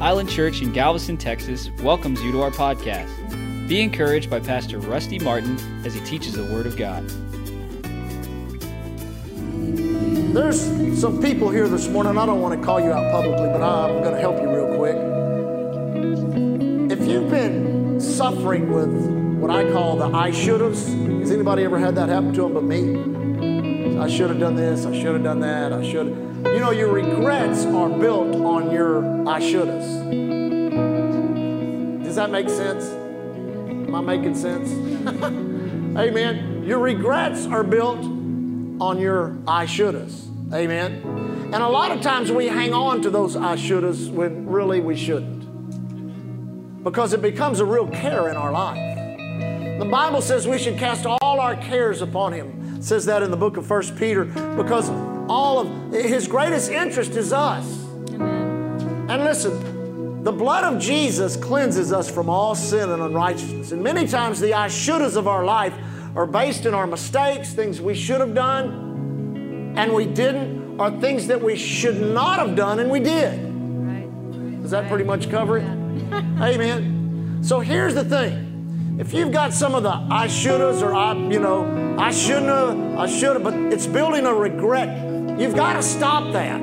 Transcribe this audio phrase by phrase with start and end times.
[0.00, 3.08] Island Church in Galveston, Texas welcomes you to our podcast.
[3.66, 7.02] Be encouraged by Pastor Rusty Martin as he teaches the Word of God.
[10.34, 10.60] There's
[11.00, 12.18] some people here this morning.
[12.18, 14.76] I don't want to call you out publicly, but I'm going to help you real
[14.76, 14.96] quick.
[16.92, 18.92] If you've been suffering with
[19.40, 22.52] what I call the I should haves, has anybody ever had that happen to them
[22.52, 23.15] but me?
[23.98, 26.08] I should have done this, I should have done that, I should
[26.44, 29.86] You know, your regrets are built on your I should haves.
[32.04, 32.84] Does that make sense?
[32.84, 34.70] Am I making sense?
[35.98, 36.62] Amen.
[36.64, 38.00] Your regrets are built
[38.80, 40.26] on your I shouldas.
[40.52, 41.50] Amen.
[41.52, 44.96] And a lot of times we hang on to those I shouldas when really we
[44.96, 46.84] shouldn't.
[46.84, 49.78] Because it becomes a real care in our life.
[49.78, 52.65] The Bible says we should cast all our cares upon him.
[52.86, 54.88] It says that in the book of First Peter because
[55.28, 57.66] all of his greatest interest is us.
[58.10, 59.06] Amen.
[59.10, 63.72] And listen, the blood of Jesus cleanses us from all sin and unrighteousness.
[63.72, 65.74] And many times the I shouldas of our life
[66.14, 71.26] are based in our mistakes, things we should have done, and we didn't, or things
[71.26, 73.36] that we should not have done and we did.
[73.52, 74.62] Right.
[74.62, 75.64] Does that pretty much cover it?
[76.40, 76.92] Amen.
[77.42, 78.45] So here's the thing.
[78.98, 82.98] If you've got some of the I shouldas or I, you know, I shouldn't have,
[82.98, 86.58] I should have, but it's building a regret, you've got to stop that.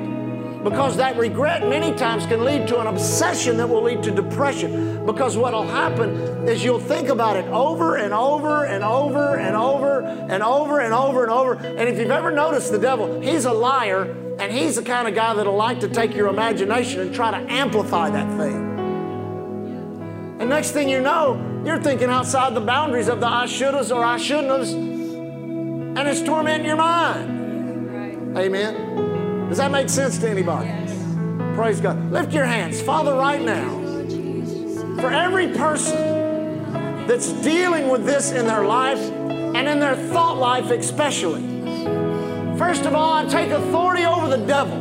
[0.64, 5.06] Because that regret many times can lead to an obsession that will lead to depression.
[5.06, 9.54] Because what will happen is you'll think about it over and over and over and
[9.54, 11.52] over and over and over and over.
[11.54, 15.14] And if you've ever noticed the devil, he's a liar and he's the kind of
[15.14, 18.72] guy that'll like to take your imagination and try to amplify that thing.
[20.40, 24.04] And next thing you know, you're thinking outside the boundaries of the I shouldas or
[24.04, 28.36] I shouldn't have's, and it's tormenting your mind.
[28.36, 29.48] Amen.
[29.48, 30.66] Does that make sense to anybody?
[30.66, 31.56] Yes.
[31.56, 32.10] Praise God.
[32.10, 32.80] Lift your hands.
[32.82, 33.70] Father, right now,
[35.00, 40.70] for every person that's dealing with this in their life and in their thought life,
[40.70, 41.42] especially,
[42.58, 44.80] first of all, I take authority over the devil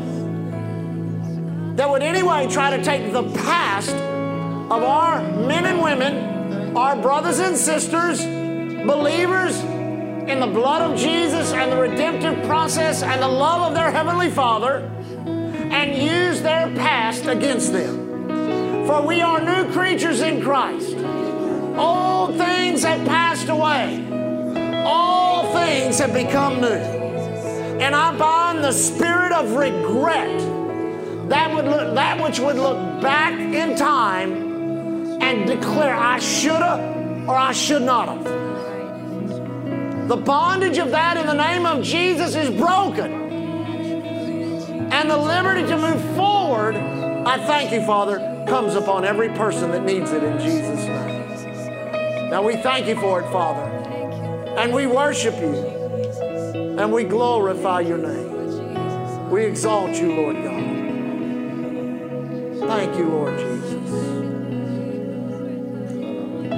[1.75, 6.32] that would anyway try to take the past of our men and women,
[6.75, 9.59] our brothers and sisters, believers,
[10.27, 14.29] in the blood of Jesus and the redemptive process and the love of their Heavenly
[14.31, 14.77] Father
[15.27, 18.87] and use their past against them.
[18.87, 20.95] For we are new creatures in Christ.
[21.77, 24.07] Old things have passed away,
[24.85, 26.67] all things have become new.
[26.67, 30.39] And I bind the spirit of regret,
[31.29, 34.42] that, would look, that which would look back in time
[35.23, 38.23] and declare, I should have or I should not have.
[40.09, 43.11] The bondage of that in the name of Jesus is broken.
[44.91, 49.85] And the liberty to move forward, I thank you, Father, comes upon every person that
[49.85, 52.29] needs it in Jesus' name.
[52.29, 53.61] Now we thank you for it, Father.
[54.57, 55.55] And we worship you.
[56.77, 59.29] And we glorify your name.
[59.29, 60.63] We exalt you, Lord God.
[62.67, 63.52] Thank you, Lord Jesus.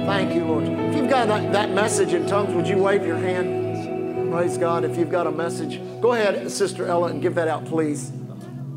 [0.06, 0.68] Thank you, Lord.
[0.68, 4.30] If you've got that, that message in tongues, would you wave your hand?
[4.30, 4.84] Praise God.
[4.84, 8.12] If you've got a message, go ahead, Sister Ella, and give that out, please.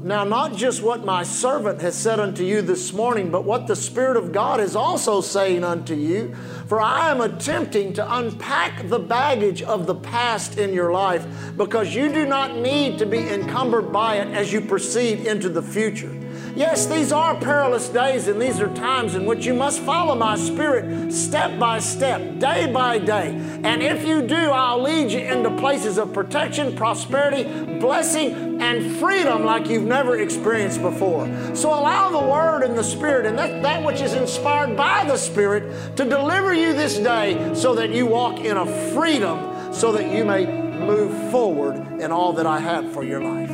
[0.01, 3.75] Now, not just what my servant has said unto you this morning, but what the
[3.75, 6.33] Spirit of God is also saying unto you.
[6.67, 11.93] For I am attempting to unpack the baggage of the past in your life because
[11.93, 16.18] you do not need to be encumbered by it as you proceed into the future.
[16.59, 20.35] Yes, these are perilous days, and these are times in which you must follow my
[20.35, 23.29] spirit step by step, day by day.
[23.63, 27.45] And if you do, I'll lead you into places of protection, prosperity,
[27.79, 31.27] blessing, and freedom like you've never experienced before.
[31.55, 35.15] So allow the Word and the Spirit and that, that which is inspired by the
[35.15, 40.13] Spirit to deliver you this day so that you walk in a freedom so that
[40.13, 43.49] you may move forward in all that I have for your life.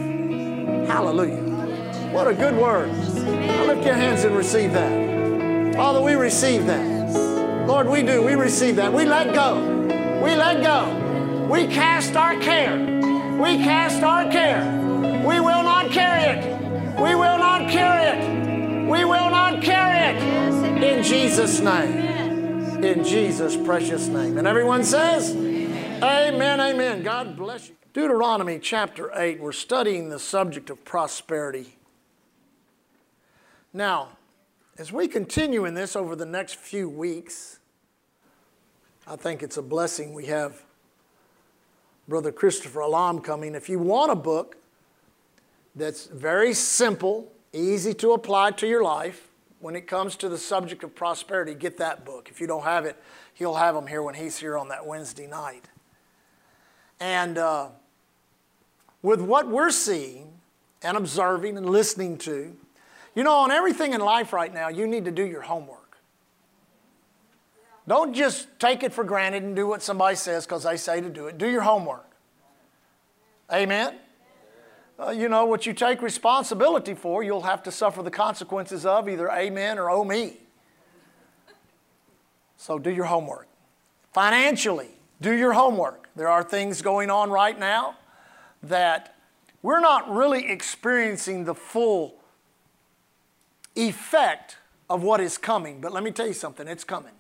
[0.88, 1.45] Hallelujah.
[2.16, 2.88] What a good word.
[3.26, 5.76] Now lift your hands and receive that.
[5.76, 7.68] Father, we receive that.
[7.68, 8.24] Lord, we do.
[8.24, 8.94] We receive that.
[8.94, 9.60] We let go.
[10.24, 11.48] We let go.
[11.52, 12.78] We cast our care.
[13.38, 14.64] We cast our care.
[15.28, 16.56] We will not carry it.
[16.96, 18.90] We will not carry it.
[18.90, 20.82] We will not carry it.
[20.82, 22.82] In Jesus' name.
[22.82, 24.38] In Jesus' precious name.
[24.38, 27.04] And everyone says, Amen, amen.
[27.04, 27.76] God bless you.
[27.92, 31.75] Deuteronomy chapter 8, we're studying the subject of prosperity.
[33.76, 34.12] Now,
[34.78, 37.60] as we continue in this over the next few weeks,
[39.06, 40.64] I think it's a blessing we have
[42.08, 43.54] Brother Christopher Alam coming.
[43.54, 44.56] If you want a book
[45.76, 49.28] that's very simple, easy to apply to your life,
[49.60, 52.30] when it comes to the subject of prosperity, get that book.
[52.32, 52.96] If you don't have it,
[53.34, 55.66] he'll have them here when he's here on that Wednesday night.
[57.02, 57.68] And uh,
[59.02, 60.32] with what we're seeing
[60.82, 62.56] and observing and listening to,
[63.16, 65.98] you know, on everything in life right now, you need to do your homework.
[67.88, 71.10] Don't just take it for granted and do what somebody says because they say to
[71.10, 71.38] do it.
[71.38, 72.10] Do your homework.
[73.52, 73.96] Amen?
[75.00, 79.08] Uh, you know, what you take responsibility for, you'll have to suffer the consequences of
[79.08, 80.38] either amen or oh me.
[82.58, 83.48] So do your homework.
[84.14, 84.90] Financially,
[85.22, 86.10] do your homework.
[86.16, 87.98] There are things going on right now
[88.64, 89.16] that
[89.62, 92.16] we're not really experiencing the full
[93.76, 94.58] effect
[94.90, 95.82] of what is coming.
[95.82, 97.14] But let me tell you something it's coming.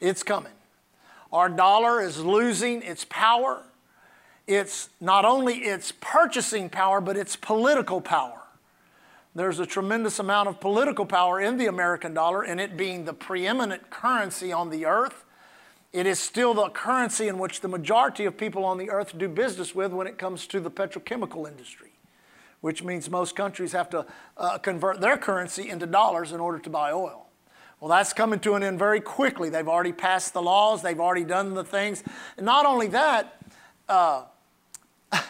[0.00, 0.52] It's coming.
[1.32, 3.62] Our dollar is losing its power.
[4.46, 8.42] It's not only its purchasing power, but its political power.
[9.34, 13.12] There's a tremendous amount of political power in the American dollar, and it being the
[13.12, 15.24] preeminent currency on the earth.
[15.92, 19.28] It is still the currency in which the majority of people on the earth do
[19.28, 21.90] business with when it comes to the petrochemical industry,
[22.66, 24.04] which means most countries have to
[24.36, 27.28] uh, convert their currency into dollars in order to buy oil.
[27.78, 29.50] Well, that's coming to an end very quickly.
[29.50, 32.02] They've already passed the laws, they've already done the things.
[32.36, 33.40] And not only that,
[33.88, 34.24] uh,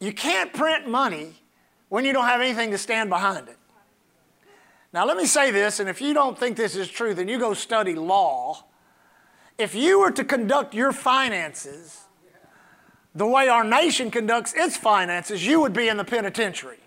[0.00, 1.34] you can't print money
[1.88, 3.58] when you don't have anything to stand behind it.
[4.92, 7.38] Now, let me say this, and if you don't think this is true, then you
[7.38, 8.64] go study law.
[9.56, 12.01] If you were to conduct your finances
[13.14, 16.78] the way our nation conducts its finances, you would be in the penitentiary.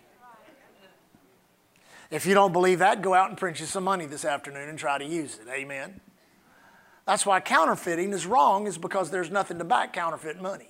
[2.11, 4.77] If you don't believe that, go out and print you some money this afternoon and
[4.77, 5.49] try to use it.
[5.51, 5.99] Amen.
[7.05, 10.69] That's why counterfeiting is wrong, is because there's nothing to back counterfeit money.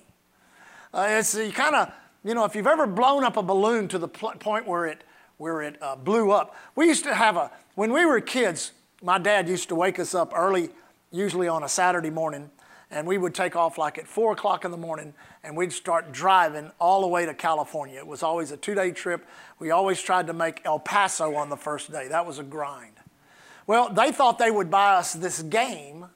[0.92, 1.92] Uh, it's you kind of
[2.26, 5.04] you know, if you've ever blown up a balloon to the point where it,
[5.36, 9.16] where it uh, blew up, we used to have a, when we were kids, my
[9.16, 10.70] dad used to wake us up early,
[11.12, 12.50] usually on a Saturday morning,
[12.90, 16.12] and we would take off like at 4 o'clock in the morning and we'd start
[16.12, 17.98] driving all the way to California.
[17.98, 19.26] It was always a two day trip.
[19.58, 22.08] We always tried to make El Paso on the first day.
[22.08, 22.92] That was a grind.
[23.66, 26.06] Well, they thought they would buy us this game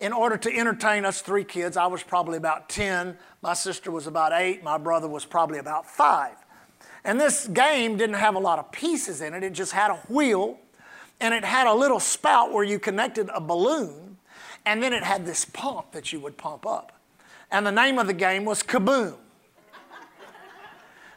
[0.00, 1.76] in order to entertain us three kids.
[1.76, 5.86] I was probably about 10, my sister was about 8, my brother was probably about
[5.86, 6.34] 5.
[7.04, 9.96] And this game didn't have a lot of pieces in it, it just had a
[10.08, 10.58] wheel
[11.20, 14.15] and it had a little spout where you connected a balloon,
[14.66, 16.92] and then it had this pump that you would pump up.
[17.50, 19.16] And the name of the game was Kaboom.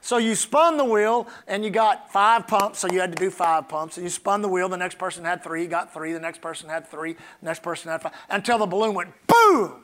[0.01, 3.29] So you spun the wheel and you got five pumps, so you had to do
[3.29, 3.97] five pumps.
[3.97, 6.69] And you spun the wheel, the next person had three, got three, the next person
[6.69, 9.83] had three, the next person had five, until the balloon went boom.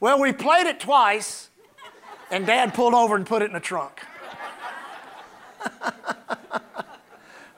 [0.00, 1.50] Well, we played it twice,
[2.30, 4.00] and Dad pulled over and put it in the trunk.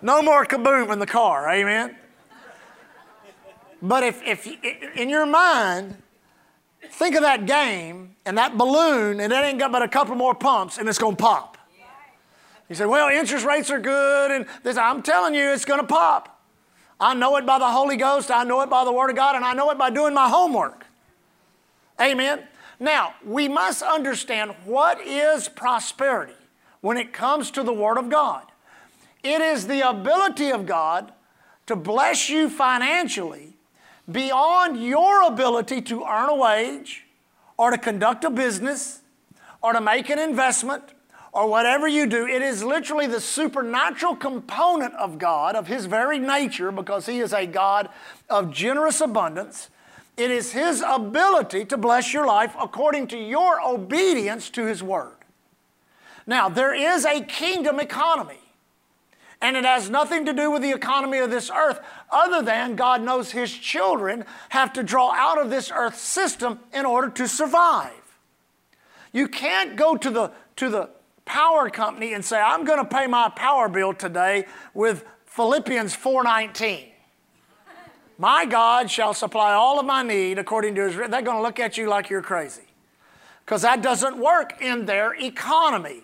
[0.02, 1.96] no more kaboom in the car, amen?
[3.82, 4.46] But if, if
[4.96, 6.00] in your mind,
[6.88, 10.34] think of that game and that balloon, and it ain't got but a couple more
[10.34, 11.58] pumps, and it's going to pop.
[12.68, 15.86] You say, well, interest rates are good, and this, I'm telling you, it's going to
[15.86, 16.40] pop.
[17.00, 19.34] I know it by the Holy Ghost, I know it by the Word of God,
[19.34, 20.86] and I know it by doing my homework.
[22.00, 22.44] Amen.
[22.78, 26.32] Now, we must understand what is prosperity
[26.80, 28.44] when it comes to the Word of God.
[29.24, 31.12] It is the ability of God
[31.66, 33.54] to bless you financially
[34.10, 37.04] beyond your ability to earn a wage
[37.56, 39.00] or to conduct a business
[39.62, 40.82] or to make an investment
[41.32, 46.18] or whatever you do, it is literally the supernatural component of God, of His very
[46.18, 47.88] nature, because He is a God
[48.28, 49.70] of generous abundance.
[50.18, 55.14] It is His ability to bless your life according to your obedience to His Word.
[56.26, 58.40] Now, there is a kingdom economy,
[59.40, 61.80] and it has nothing to do with the economy of this earth,
[62.12, 66.84] other than God knows His children have to draw out of this earth system in
[66.84, 67.92] order to survive.
[69.12, 70.90] You can't go to the, to the
[71.24, 76.88] power company and say, I'm going to pay my power bill today with Philippians 4:19.
[78.18, 81.58] My God shall supply all of my need according to his they're going to look
[81.58, 82.62] at you like you're crazy.
[83.44, 86.02] Because that doesn't work in their economy.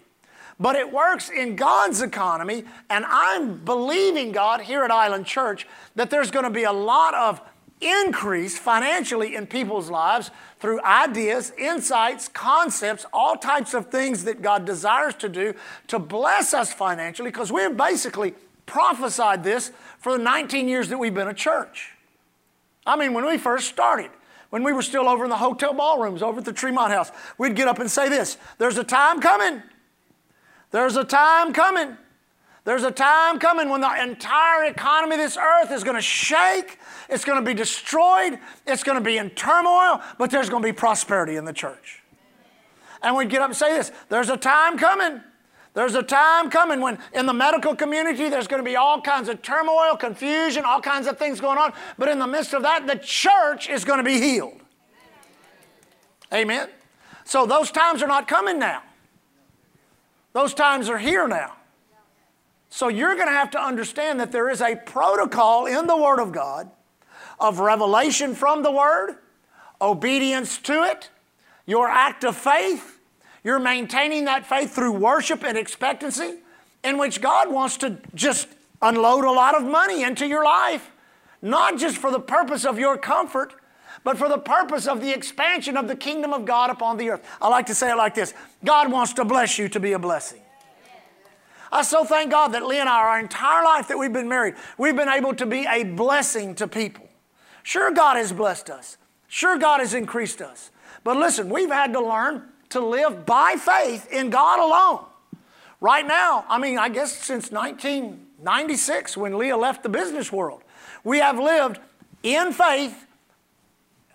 [0.61, 6.11] But it works in God's economy, and I'm believing God here at Island Church that
[6.11, 7.41] there's going to be a lot of
[7.81, 14.65] increase financially in people's lives through ideas, insights, concepts, all types of things that God
[14.65, 15.55] desires to do
[15.87, 18.35] to bless us financially because we've basically
[18.67, 21.93] prophesied this for the 19 years that we've been a church.
[22.85, 24.11] I mean, when we first started,
[24.51, 27.55] when we were still over in the hotel ballrooms over at the Tremont House, we'd
[27.55, 29.63] get up and say this There's a time coming.
[30.71, 31.97] There's a time coming
[32.65, 36.79] There's a time coming when the entire economy of this earth is going to shake,
[37.09, 40.69] it's going to be destroyed, it's going to be in turmoil, but there's going to
[40.69, 42.03] be prosperity in the church.
[43.03, 45.23] And we get up and say this there's a time coming.
[45.75, 49.29] There's a time coming when in the medical community there's going to be all kinds
[49.29, 51.73] of turmoil, confusion, all kinds of things going on.
[51.97, 54.61] But in the midst of that, the church is going to be healed.
[56.35, 56.69] Amen.
[57.25, 58.83] So those times are not coming now.
[60.39, 61.57] Those times are here now.
[62.71, 66.21] So you're going to have to understand that there is a protocol in the Word
[66.21, 66.71] of God
[67.41, 69.17] of revelation from the Word,
[69.81, 71.11] obedience to it,
[71.67, 73.01] your act of faith.
[73.43, 76.37] You're maintaining that faith through worship and expectancy,
[76.85, 78.47] in which God wants to just
[78.81, 80.93] unload a lot of money into your life,
[81.43, 83.55] not just for the purpose of your comfort,
[84.05, 87.27] but for the purpose of the expansion of the kingdom of God upon the earth.
[87.41, 89.99] I like to say it like this God wants to bless you to be a
[89.99, 90.41] blessing.
[91.71, 94.55] I so thank God that Lee and I, our entire life that we've been married,
[94.79, 97.09] we've been able to be a blessing to people.
[97.63, 98.97] Sure, God has blessed us.
[99.27, 100.71] Sure, God has increased us.
[101.05, 105.05] But listen, we've had to learn to live by faith in God alone.
[105.81, 110.63] Right now, I mean, I guess since 1996 when Leah left the business world,
[111.05, 111.79] we have lived
[112.23, 113.07] in faith,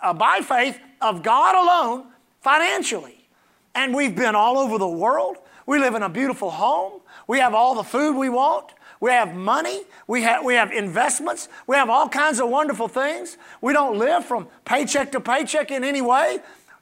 [0.03, 3.27] uh, by faith of God alone financially.
[3.73, 5.37] And we've been all over the world.
[5.65, 7.01] We live in a beautiful home.
[7.27, 8.73] We have all the food we want.
[8.99, 9.81] We have money.
[10.07, 11.49] We have, we have investments.
[11.67, 13.37] We have all kinds of wonderful things.
[13.61, 16.39] We don't live from paycheck to paycheck in any way.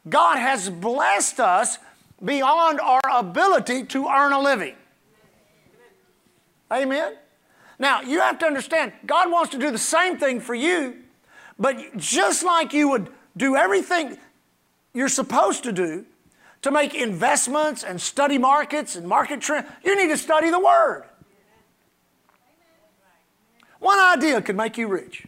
[0.09, 1.77] God has blessed us
[2.23, 4.75] beyond our ability to earn a living.
[6.71, 7.15] Amen?
[7.79, 10.97] Now, you have to understand, God wants to do the same thing for you,
[11.61, 14.17] but just like you would do everything
[14.95, 16.05] you're supposed to do,
[16.63, 21.03] to make investments and study markets and market trends, you need to study the Word.
[23.79, 25.25] One idea could make you rich.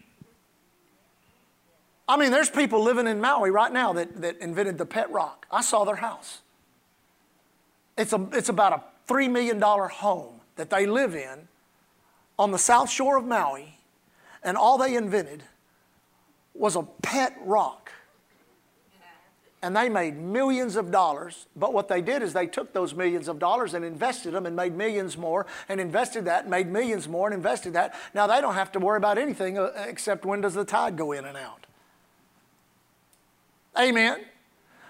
[2.07, 5.45] I mean, there's people living in Maui right now that, that invented the pet rock.
[5.51, 6.41] I saw their house.
[7.95, 11.47] It's, a, it's about a $3 million home that they live in
[12.37, 13.77] on the south shore of Maui,
[14.43, 15.43] and all they invented
[16.53, 17.91] was a pet rock
[19.63, 21.47] and they made millions of dollars.
[21.55, 24.57] But what they did is they took those millions of dollars and invested them and
[24.57, 27.95] made millions more and invested that, and made millions more and invested that.
[28.13, 31.13] Now they don't have to worry about anything uh, except when does the tide go
[31.13, 31.65] in and out.
[33.79, 34.19] Amen.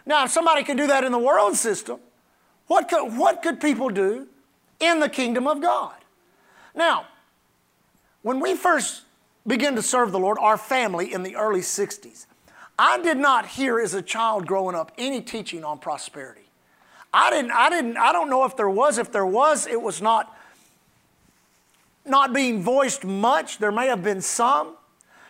[0.07, 1.99] Now, if somebody can do that in the world system,
[2.65, 4.27] what could, what could people do
[4.79, 5.95] in the kingdom of God?
[6.73, 7.05] Now,
[8.23, 9.03] when we first
[9.45, 12.25] began to serve the Lord, our family in the early 60s,
[12.77, 16.41] I did not hear as a child growing up any teaching on prosperity.
[17.13, 18.97] I didn't, I didn't, I don't know if there was.
[18.97, 20.35] If there was, it was not,
[22.05, 23.59] not being voiced much.
[23.59, 24.75] There may have been some.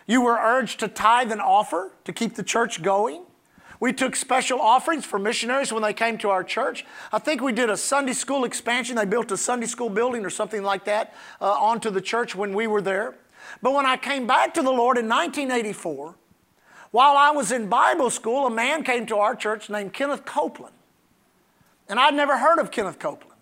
[0.07, 3.23] You were urged to tithe and offer to keep the church going.
[3.81, 6.85] We took special offerings for missionaries when they came to our church.
[7.11, 8.95] I think we did a Sunday school expansion.
[8.95, 12.53] They built a Sunday school building or something like that uh, onto the church when
[12.53, 13.15] we were there.
[13.61, 16.15] But when I came back to the Lord in 1984,
[16.91, 20.75] while I was in Bible school, a man came to our church named Kenneth Copeland.
[21.89, 23.39] And I'd never heard of Kenneth Copeland.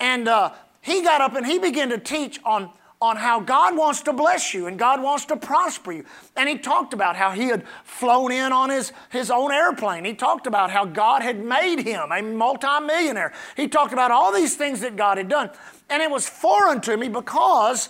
[0.00, 2.70] And uh, he got up and he began to teach on,
[3.00, 6.04] on how God wants to bless you and God wants to prosper you.
[6.36, 10.04] And he talked about how he had flown in on his, his own airplane.
[10.04, 13.32] He talked about how God had made him a multimillionaire.
[13.56, 15.50] He talked about all these things that God had done.
[15.88, 17.88] And it was foreign to me because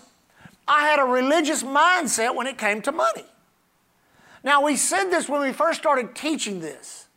[0.68, 3.24] I had a religious mindset when it came to money.
[4.44, 7.08] Now, we said this when we first started teaching this.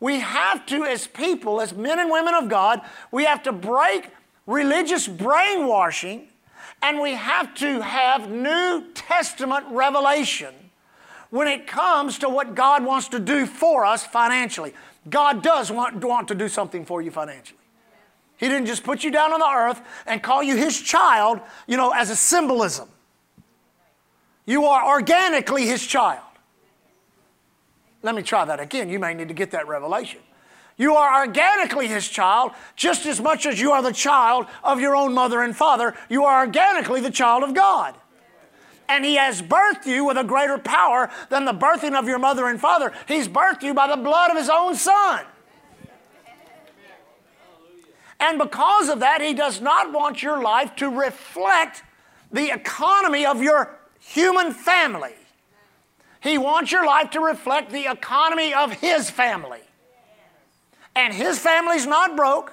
[0.00, 4.10] We have to, as people, as men and women of God, we have to break
[4.46, 6.28] religious brainwashing
[6.82, 10.54] and we have to have New Testament revelation
[11.30, 14.74] when it comes to what God wants to do for us financially.
[15.08, 17.58] God does want, want to do something for you financially.
[18.36, 21.76] He didn't just put you down on the earth and call you His child, you
[21.76, 22.88] know, as a symbolism.
[24.44, 26.20] You are organically His child.
[28.02, 28.88] Let me try that again.
[28.88, 30.20] You may need to get that revelation.
[30.76, 34.94] You are organically his child just as much as you are the child of your
[34.94, 35.94] own mother and father.
[36.08, 37.94] You are organically the child of God.
[38.88, 42.46] And he has birthed you with a greater power than the birthing of your mother
[42.46, 42.92] and father.
[43.08, 45.24] He's birthed you by the blood of his own son.
[48.18, 51.82] And because of that, he does not want your life to reflect
[52.32, 55.14] the economy of your human family.
[56.20, 59.60] He wants your life to reflect the economy of His family.
[60.96, 62.52] And His family's not broke,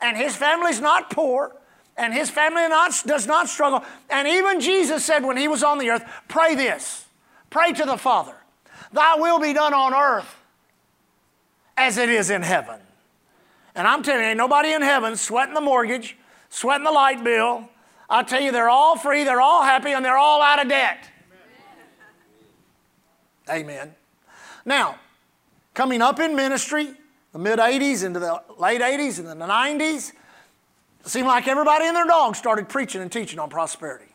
[0.00, 1.56] and His family's not poor,
[1.98, 3.84] And his family not, does not struggle.
[4.08, 7.04] And even Jesus said when he was on the earth, pray this.
[7.50, 8.36] Pray to the Father.
[8.92, 10.36] Thy will be done on earth
[11.76, 12.80] as it is in heaven.
[13.78, 16.16] And I'm telling you, ain't nobody in heaven sweating the mortgage,
[16.50, 17.68] sweating the light bill.
[18.10, 21.08] I tell you, they're all free, they're all happy, and they're all out of debt.
[23.48, 23.94] Amen.
[24.64, 24.96] Now,
[25.74, 26.88] coming up in ministry,
[27.32, 30.12] the mid 80s into the late 80s and the 90s,
[31.04, 34.12] it seemed like everybody and their dog started preaching and teaching on prosperity.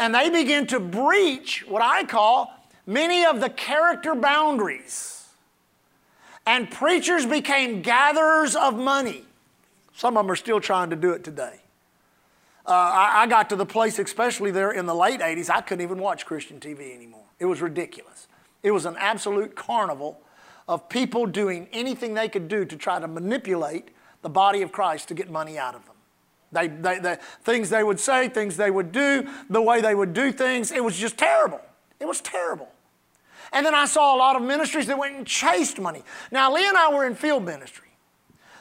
[0.00, 2.52] And they began to breach what I call
[2.84, 5.15] many of the character boundaries.
[6.46, 9.24] And preachers became gatherers of money.
[9.94, 11.60] Some of them are still trying to do it today.
[12.66, 15.82] Uh, I, I got to the place, especially there in the late 80s, I couldn't
[15.82, 17.24] even watch Christian TV anymore.
[17.38, 18.28] It was ridiculous.
[18.62, 20.20] It was an absolute carnival
[20.68, 23.90] of people doing anything they could do to try to manipulate
[24.22, 25.94] the body of Christ to get money out of them.
[26.52, 30.12] They, they, they, things they would say, things they would do, the way they would
[30.12, 31.60] do things, it was just terrible.
[32.00, 32.68] It was terrible.
[33.52, 36.02] And then I saw a lot of ministries that went and chased money.
[36.30, 37.88] Now, Lee and I were in field ministry.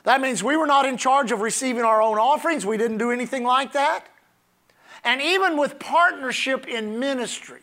[0.03, 2.65] That means we were not in charge of receiving our own offerings.
[2.65, 4.05] We didn't do anything like that.
[5.03, 7.61] And even with partnership in ministry,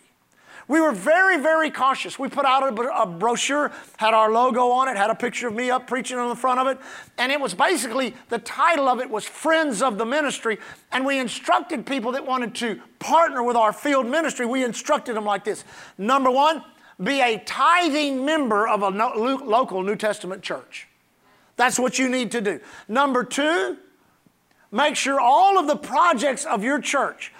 [0.68, 2.18] we were very, very cautious.
[2.18, 5.54] We put out a, a, brochure, had our logo on it, had a picture of
[5.54, 6.78] me up preaching on the front of it,
[7.18, 10.58] and it was basically the title of it was Friends of the Ministry.
[10.92, 15.24] And we instructed people that wanted to partner with our field ministry, we instructed them
[15.24, 15.64] like this
[15.98, 16.62] Number one,
[17.02, 20.88] be a tithing member of a local New Testament church.
[21.56, 22.60] That's what you need to do.
[22.88, 23.76] Number two,
[24.70, 27.32] make sure all of the projects of your church,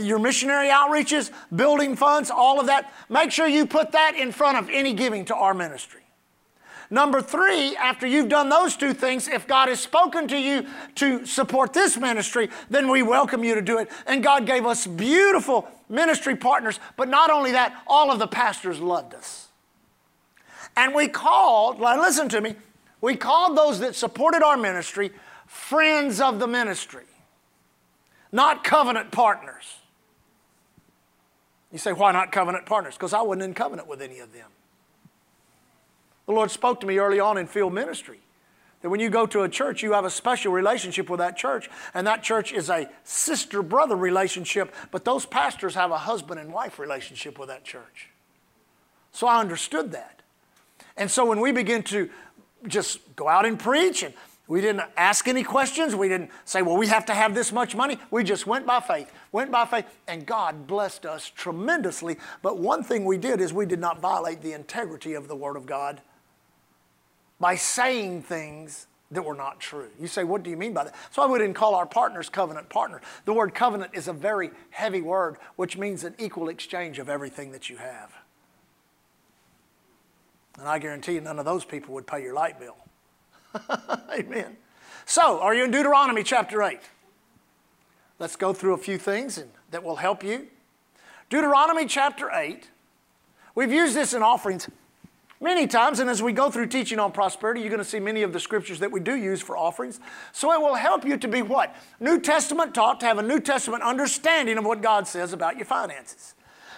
[0.00, 4.58] your missionary outreaches, building funds, all of that, make sure you put that in front
[4.58, 6.02] of any giving to our ministry.
[6.90, 10.66] Number three, after you've done those two things, if God has spoken to you
[10.96, 13.90] to support this ministry, then we welcome you to do it.
[14.06, 18.80] And God gave us beautiful ministry partners, but not only that, all of the pastors
[18.80, 19.48] loved us.
[20.76, 22.54] And we called, listen to me,
[23.00, 25.10] we called those that supported our ministry
[25.46, 27.04] friends of the ministry
[28.32, 29.76] not covenant partners.
[31.72, 32.94] You say, why not covenant partners?
[32.94, 34.48] Because I wasn't in covenant with any of them.
[36.26, 38.20] The Lord spoke to me early on in field ministry
[38.82, 41.70] that when you go to a church, you have a special relationship with that church,
[41.94, 46.52] and that church is a sister brother relationship, but those pastors have a husband and
[46.52, 48.10] wife relationship with that church.
[49.12, 50.20] So I understood that.
[50.96, 52.10] And so when we begin to
[52.68, 54.14] just go out and preach and
[54.48, 55.96] we didn't ask any questions.
[55.96, 57.98] We didn't say, well, we have to have this much money.
[58.12, 62.16] We just went by faith, went by faith, and God blessed us tremendously.
[62.42, 65.56] But one thing we did is we did not violate the integrity of the Word
[65.56, 66.00] of God
[67.40, 69.88] by saying things that were not true.
[70.00, 70.94] You say, what do you mean by that?
[71.10, 73.00] So I wouldn't call our partners covenant partner.
[73.24, 77.52] The word covenant is a very heavy word, which means an equal exchange of everything
[77.52, 78.12] that you have.
[80.58, 82.76] And I guarantee you, none of those people would pay your light bill.
[84.12, 84.56] Amen.
[85.04, 86.80] So, are you in Deuteronomy chapter 8?
[88.18, 90.48] Let's go through a few things that will help you.
[91.28, 92.70] Deuteronomy chapter 8.
[93.54, 94.68] We've used this in offerings
[95.40, 98.22] many times, and as we go through teaching on prosperity, you're going to see many
[98.22, 100.00] of the scriptures that we do use for offerings.
[100.32, 101.74] So it will help you to be what?
[102.00, 105.66] New Testament taught, to have a New Testament understanding of what God says about your
[105.66, 106.34] finances.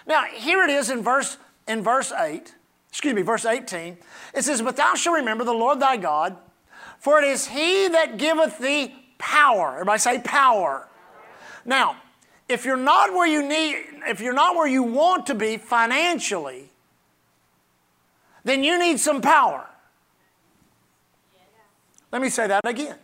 [0.06, 2.54] Now, here it is in verse, in verse 8,
[2.88, 3.98] excuse me, verse 18.
[4.34, 6.36] It says, But thou shalt remember the Lord thy God
[6.98, 9.74] for it is he that giveth thee power.
[9.74, 10.88] Everybody say power.
[11.64, 11.96] Now,
[12.48, 16.70] if you're not where you need, if you're not where you want to be financially,
[18.48, 19.66] then you need some power.
[22.10, 22.96] Let me say that again.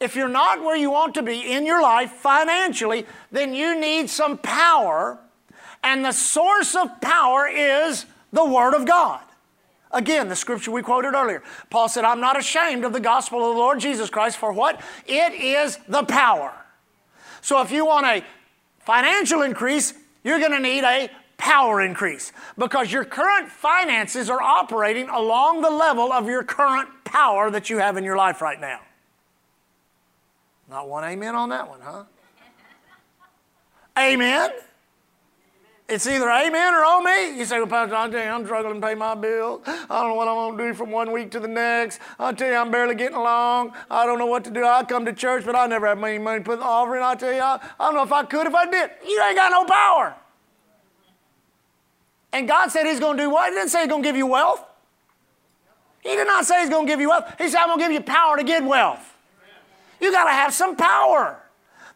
[0.00, 4.08] If you're not where you want to be in your life financially, then you need
[4.08, 5.18] some power,
[5.84, 9.20] and the source of power is the Word of God.
[9.92, 11.42] Again, the scripture we quoted earlier.
[11.68, 14.80] Paul said, I'm not ashamed of the gospel of the Lord Jesus Christ, for what?
[15.06, 16.54] It is the power.
[17.42, 18.24] So if you want a
[18.78, 21.10] financial increase, you're going to need a
[21.40, 27.50] power increase because your current finances are operating along the level of your current power
[27.50, 28.80] that you have in your life right now.
[30.68, 32.04] Not one amen on that one, huh?
[33.98, 34.50] Amen.
[35.88, 37.36] It's either amen or oh me.
[37.36, 39.62] You say, well, Pastor, I tell you, I'm struggling to pay my bills.
[39.66, 42.00] I don't know what I'm going to do from one week to the next.
[42.18, 43.72] I tell you, I'm barely getting along.
[43.90, 44.64] I don't know what to do.
[44.64, 47.02] I come to church, but I never have any money to put in the offering.
[47.02, 48.90] I tell you, I, I don't know if I could if I did.
[49.04, 50.14] You ain't got no power.
[52.32, 53.50] And God said He's going to do what?
[53.50, 54.64] He didn't say He's going to give you wealth.
[56.00, 57.34] He did not say He's going to give you wealth.
[57.38, 59.16] He said, I'm going to give you power to get wealth.
[60.00, 61.38] You got to have some power.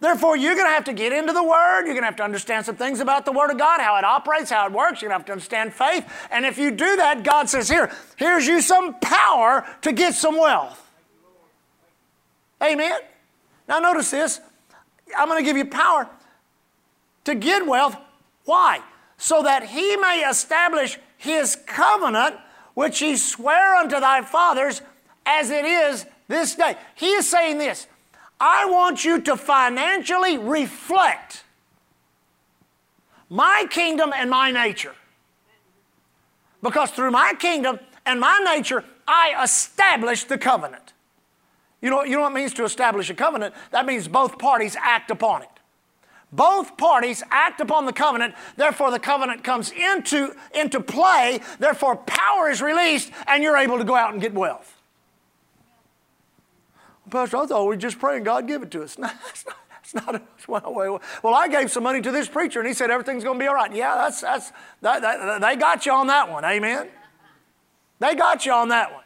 [0.00, 1.86] Therefore, you're going to have to get into the Word.
[1.86, 4.04] You're going to have to understand some things about the Word of God, how it
[4.04, 5.00] operates, how it works.
[5.00, 6.06] You're going to have to understand faith.
[6.30, 10.36] And if you do that, God says, Here, here's you some power to get some
[10.36, 10.80] wealth.
[12.62, 12.98] Amen.
[13.68, 14.40] Now, notice this.
[15.16, 16.08] I'm going to give you power
[17.24, 17.96] to get wealth.
[18.44, 18.80] Why?
[19.24, 22.36] So that he may establish his covenant,
[22.74, 24.82] which he sware unto thy fathers,
[25.24, 26.76] as it is this day.
[26.94, 27.86] He is saying this
[28.38, 31.42] I want you to financially reflect
[33.30, 34.94] my kingdom and my nature.
[36.62, 40.92] Because through my kingdom and my nature, I establish the covenant.
[41.80, 43.54] You know, you know what it means to establish a covenant?
[43.70, 45.48] That means both parties act upon it.
[46.34, 52.50] Both parties act upon the covenant, therefore the covenant comes into, into play, therefore power
[52.50, 54.76] is released, and you're able to go out and get wealth.
[57.08, 58.96] Pastor, I thought we just pray and God give it to us.
[58.98, 62.66] That's not, that's not a, well, well, I gave some money to this preacher and
[62.66, 63.72] he said everything's going to be all right.
[63.72, 66.42] Yeah, that's, that's, that, that, they got you on that one.
[66.42, 66.88] Amen.
[67.98, 69.03] They got you on that one.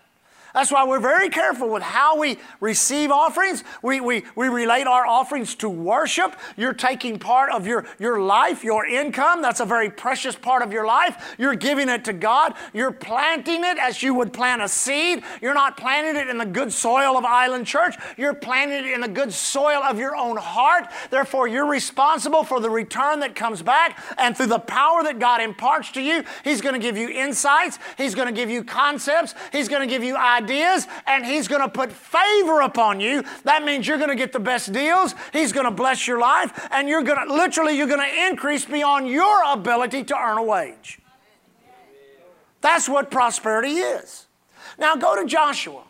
[0.59, 3.63] That's why we're very careful with how we receive offerings.
[3.81, 6.35] We, we, we relate our offerings to worship.
[6.57, 9.41] You're taking part of your, your life, your income.
[9.41, 11.37] That's a very precious part of your life.
[11.39, 12.55] You're giving it to God.
[12.75, 15.23] You're planting it as you would plant a seed.
[15.41, 17.95] You're not planting it in the good soil of Island Church.
[18.17, 20.89] You're planting it in the good soil of your own heart.
[21.11, 24.03] Therefore, you're responsible for the return that comes back.
[24.19, 27.79] And through the power that God imparts to you, He's going to give you insights.
[27.97, 29.37] He's going to give you concepts.
[29.53, 33.23] He's going to give you ideas ideas and He's going to put favor upon you.
[33.45, 35.15] That means you're going to get the best deals.
[35.33, 38.65] He's going to bless your life and you're going to literally you're going to increase
[38.65, 40.99] beyond your ability to earn a wage.
[42.61, 44.27] That's what prosperity is.
[44.79, 45.85] Now go to Joshua.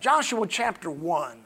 [0.00, 1.44] Joshua chapter 1.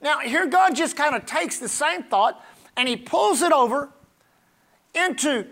[0.00, 2.44] Now, here God just kind of takes the same thought
[2.76, 3.90] and he pulls it over
[4.94, 5.46] into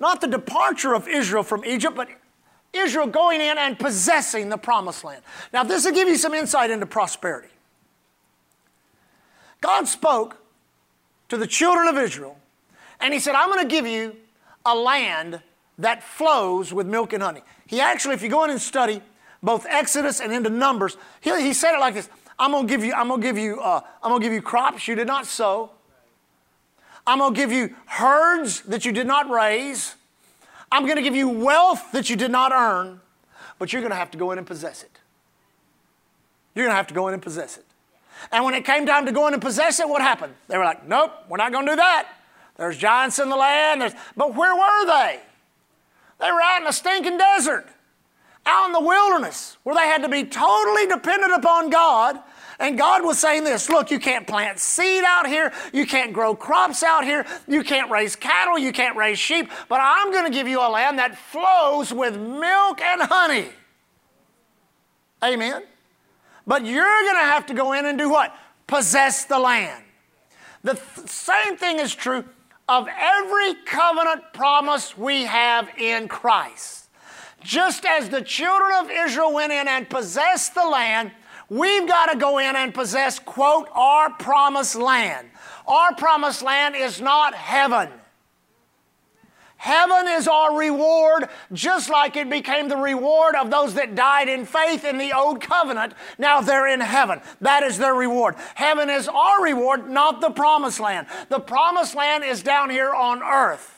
[0.00, 2.08] not the departure of Israel from Egypt, but
[2.72, 5.22] Israel going in and possessing the promised land.
[5.52, 7.48] Now, this will give you some insight into prosperity.
[9.60, 10.38] God spoke
[11.28, 12.38] to the children of Israel,
[13.00, 14.14] and He said, I'm going to give you
[14.64, 15.40] a land
[15.78, 17.42] that flows with milk and honey.
[17.66, 19.00] He actually, if you go in and study
[19.42, 22.08] both Exodus and into Numbers, he, he said it like this
[22.38, 24.32] I'm going to give you, I'm going to give you, uh, I'm going to give
[24.32, 25.70] you crops you did not sow.
[27.08, 29.94] I'm going to give you herds that you did not raise.
[30.70, 33.00] I'm going to give you wealth that you did not earn,
[33.58, 34.90] but you're going to have to go in and possess it.
[36.54, 37.64] You're going to have to go in and possess it.
[38.30, 40.34] And when it came time to go in and possess it, what happened?
[40.48, 42.08] They were like, nope, we're not going to do that.
[42.58, 43.80] There's giants in the land.
[43.80, 43.94] There's...
[44.14, 45.20] But where were they?
[46.20, 47.66] They were out in a stinking desert,
[48.44, 52.18] out in the wilderness, where they had to be totally dependent upon God
[52.58, 56.34] and God was saying this look, you can't plant seed out here, you can't grow
[56.34, 60.30] crops out here, you can't raise cattle, you can't raise sheep, but I'm going to
[60.30, 63.48] give you a land that flows with milk and honey.
[65.22, 65.62] Amen.
[66.46, 68.34] But you're going to have to go in and do what?
[68.66, 69.84] Possess the land.
[70.62, 72.24] The th- same thing is true
[72.68, 76.88] of every covenant promise we have in Christ.
[77.42, 81.12] Just as the children of Israel went in and possessed the land,
[81.50, 85.28] We've got to go in and possess, quote, our promised land.
[85.66, 87.88] Our promised land is not heaven.
[89.56, 94.46] Heaven is our reward, just like it became the reward of those that died in
[94.46, 95.94] faith in the old covenant.
[96.16, 97.20] Now they're in heaven.
[97.40, 98.36] That is their reward.
[98.54, 101.08] Heaven is our reward, not the promised land.
[101.28, 103.77] The promised land is down here on earth.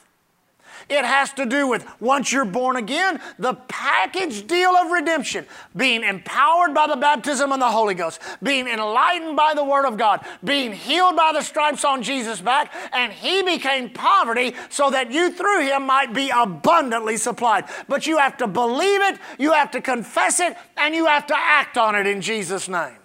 [0.91, 6.03] It has to do with once you're born again, the package deal of redemption, being
[6.03, 10.27] empowered by the baptism of the Holy Ghost, being enlightened by the Word of God,
[10.43, 15.31] being healed by the stripes on Jesus' back, and He became poverty so that you
[15.31, 17.67] through Him might be abundantly supplied.
[17.89, 21.37] But you have to believe it, you have to confess it, and you have to
[21.37, 22.97] act on it in Jesus' name.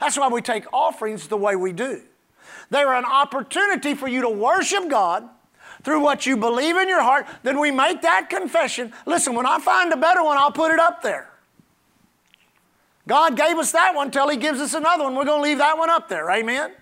[0.00, 2.02] That's why we take offerings the way we do.
[2.70, 5.28] They're an opportunity for you to worship God
[5.82, 8.92] through what you believe in your heart, then we make that confession.
[9.06, 11.30] Listen, when I find a better one, I'll put it up there.
[13.08, 15.16] God gave us that one till He gives us another one.
[15.16, 16.30] We're going to leave that one up there.
[16.30, 16.72] Amen?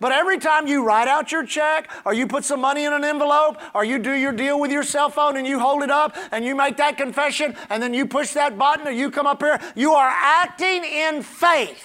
[0.00, 3.04] But every time you write out your check, or you put some money in an
[3.04, 6.16] envelope, or you do your deal with your cell phone and you hold it up
[6.32, 9.42] and you make that confession, and then you push that button or you come up
[9.42, 11.84] here, you are acting in faith.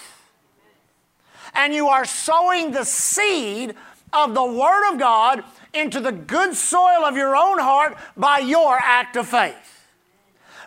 [1.52, 3.74] And you are sowing the seed
[4.14, 5.44] of the Word of God
[5.76, 9.76] into the good soil of your own heart by your act of faith.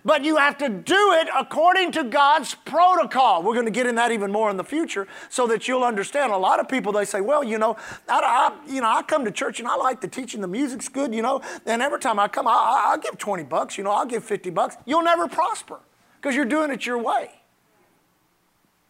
[0.05, 3.43] But you have to do it according to God's protocol.
[3.43, 6.31] We're going to get in that even more in the future so that you'll understand.
[6.31, 7.75] A lot of people, they say, well, you know,
[8.07, 10.87] I, I you know, I come to church and I like the teaching, the music's
[10.87, 13.91] good, you know, and every time I come, I, I'll give 20 bucks, you know,
[13.91, 14.77] I'll give 50 bucks.
[14.85, 15.79] You'll never prosper
[16.15, 17.31] because you're doing it your way.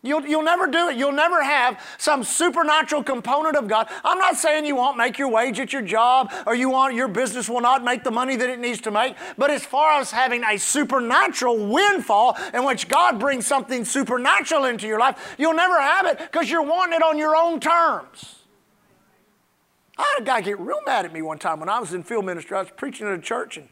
[0.01, 0.97] You'll, you'll never do it.
[0.97, 3.89] You'll never have some supernatural component of God.
[4.05, 7.09] I'm not saying you won't make your wage at your job or you want your
[7.09, 9.15] business will not make the money that it needs to make.
[9.37, 14.87] But as far as having a supernatural windfall in which God brings something supernatural into
[14.87, 18.35] your life, you'll never have it because you're wanting it on your own terms.
[19.97, 22.03] I had a guy get real mad at me one time when I was in
[22.03, 22.55] field ministry.
[22.55, 23.67] I was preaching at a church and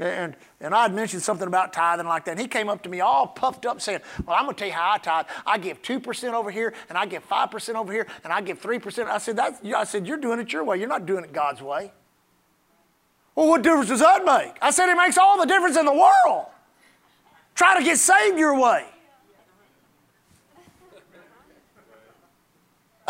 [0.00, 2.32] and, and I had mentioned something about tithing like that.
[2.32, 4.68] And he came up to me all puffed up saying, Well, I'm going to tell
[4.68, 5.26] you how I tithe.
[5.46, 9.06] I give 2% over here, and I give 5% over here, and I give 3%.
[9.06, 10.78] I said, That's, I said, You're doing it your way.
[10.78, 11.92] You're not doing it God's way.
[13.34, 14.56] Well, what difference does that make?
[14.62, 16.46] I said, It makes all the difference in the world.
[17.54, 18.86] Try to get saved your way.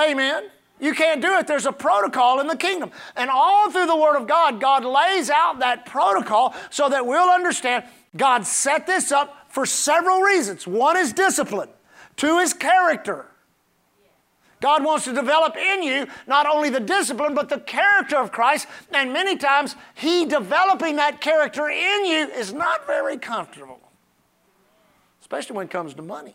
[0.00, 0.50] Amen.
[0.80, 1.46] You can't do it.
[1.46, 2.90] There's a protocol in the kingdom.
[3.16, 7.28] And all through the Word of God, God lays out that protocol so that we'll
[7.28, 7.84] understand
[8.16, 10.66] God set this up for several reasons.
[10.66, 11.68] One is discipline,
[12.16, 13.26] two is character.
[14.60, 18.66] God wants to develop in you not only the discipline, but the character of Christ.
[18.92, 23.80] And many times, He developing that character in you is not very comfortable,
[25.22, 26.34] especially when it comes to money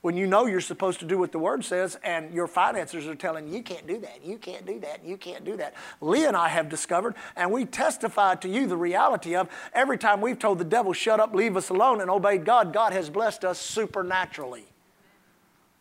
[0.00, 3.16] when you know you're supposed to do what the word says and your finances are
[3.16, 5.74] telling you you can't do that, you can't do that, you can't do that.
[6.00, 10.20] Lee and I have discovered, and we testify to you the reality of every time
[10.20, 13.44] we've told the devil, shut up, leave us alone, and obeyed God, God has blessed
[13.44, 14.64] us supernaturally.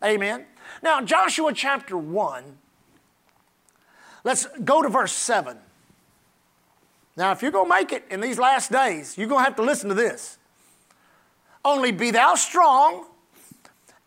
[0.03, 0.45] Amen.
[0.81, 2.43] Now, Joshua chapter 1,
[4.23, 5.57] let's go to verse 7.
[7.15, 9.55] Now, if you're going to make it in these last days, you're going to have
[9.57, 10.37] to listen to this.
[11.65, 13.05] Only be thou strong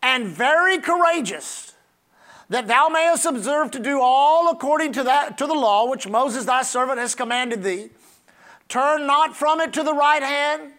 [0.01, 1.73] and very courageous,
[2.49, 6.45] that thou mayest observe to do all according to that to the law which Moses
[6.45, 7.89] thy servant has commanded thee.
[8.67, 10.73] Turn not from it to the right hand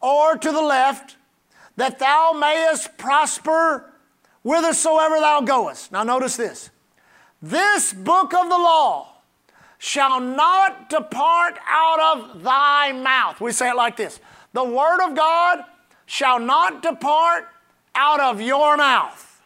[0.00, 1.16] or to the left,
[1.76, 3.92] that thou mayest prosper
[4.42, 5.92] whithersoever thou goest.
[5.92, 6.70] Now notice this.
[7.40, 9.16] This book of the law
[9.78, 13.40] shall not depart out of thy mouth.
[13.40, 14.20] We say it like this.
[14.52, 15.64] The word of God
[16.06, 17.48] shall not depart
[17.94, 19.40] out of your mouth.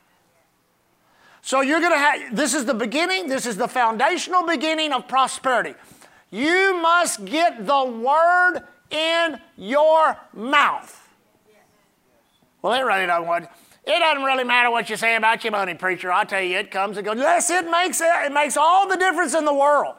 [1.42, 5.06] So you're going to have, this is the beginning, this is the foundational beginning of
[5.06, 5.74] prosperity.
[6.30, 11.08] You must get the word in your mouth.
[12.62, 13.48] Well, it really doesn't
[13.86, 16.10] it doesn't really matter what you say about your money, preacher.
[16.10, 17.18] I tell you, it comes and goes.
[17.18, 19.94] Yes, it makes it, it makes all the difference in the world.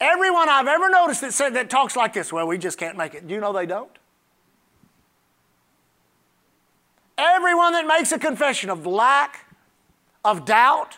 [0.00, 3.14] Everyone I've ever noticed that said that talks like this, well, we just can't make
[3.14, 3.28] it.
[3.28, 3.90] Do you know they don't?
[7.20, 9.44] Everyone that makes a confession of lack,
[10.24, 10.96] of doubt,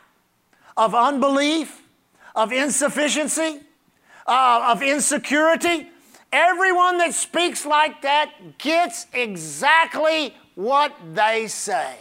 [0.77, 1.83] of unbelief,
[2.37, 3.59] of insufficiency,
[4.29, 5.91] uh, of insecurity,
[6.33, 11.97] everyone that speaks like that gets exactly what they say.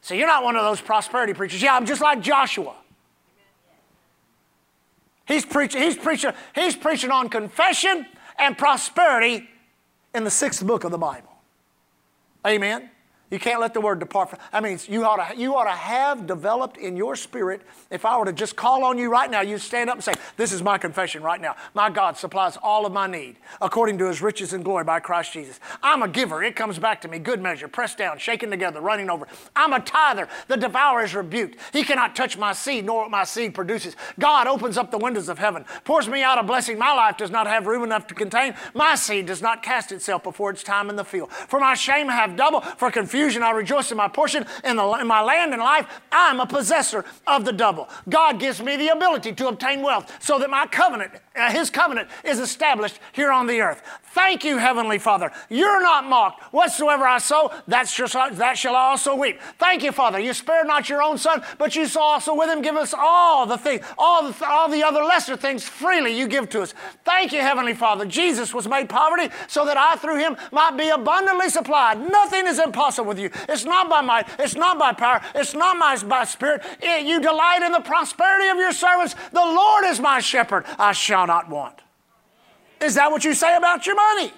[0.00, 1.60] So you're not one of those prosperity preachers.
[1.60, 2.74] Yeah, I'm just like Joshua.
[5.26, 8.06] He's preaching, he's preaching, he's preaching on confession
[8.38, 9.46] and prosperity
[10.14, 11.27] in the sixth book of the Bible.
[12.46, 12.90] Amen.
[13.30, 14.38] You can't let the word depart from.
[14.52, 17.60] I mean, you ought to you ought to have developed in your spirit.
[17.90, 20.14] If I were to just call on you right now, you stand up and say,
[20.38, 21.54] "This is my confession right now.
[21.74, 25.34] My God supplies all of my need according to His riches and glory by Christ
[25.34, 25.60] Jesus.
[25.82, 26.42] I'm a giver.
[26.42, 29.28] It comes back to me, good measure, pressed down, shaken together, running over.
[29.54, 30.26] I'm a tither.
[30.46, 31.58] The devourer is rebuked.
[31.72, 33.94] He cannot touch my seed, nor what my seed produces.
[34.18, 36.78] God opens up the windows of heaven, pours me out a blessing.
[36.78, 38.54] My life does not have room enough to contain.
[38.72, 41.30] My seed does not cast itself before its time in the field.
[41.30, 42.62] For my shame I have double.
[42.62, 44.46] For confusion confusion, I rejoice in my portion.
[44.62, 47.88] In, the, in my land and life, I'm a possessor of the double.
[48.08, 52.08] God gives me the ability to obtain wealth so that my covenant, uh, His covenant,
[52.22, 53.82] is established here on the earth.
[54.12, 55.30] Thank you, Heavenly Father.
[55.50, 56.42] You're not mocked.
[56.52, 59.40] Whatsoever I sow, that shall, that shall I also reap.
[59.58, 60.18] Thank you, Father.
[60.18, 63.46] You spared not your own Son, but you saw also with Him give us all
[63.46, 66.74] the things, all the, all the other lesser things freely you give to us.
[67.04, 68.06] Thank you, Heavenly Father.
[68.06, 72.00] Jesus was made poverty so that I through Him might be abundantly supplied.
[72.00, 73.30] Nothing is impossible with you.
[73.48, 76.62] It's not by might, it's not by power, it's not by, by spirit.
[76.80, 79.14] It, you delight in the prosperity of your servants.
[79.32, 81.80] The Lord is my shepherd, I shall not want.
[82.80, 84.32] Is that what you say about your money?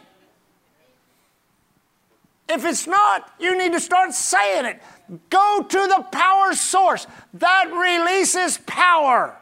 [2.49, 4.83] If it's not, you need to start saying it.
[5.29, 9.37] Go to the power source that releases power.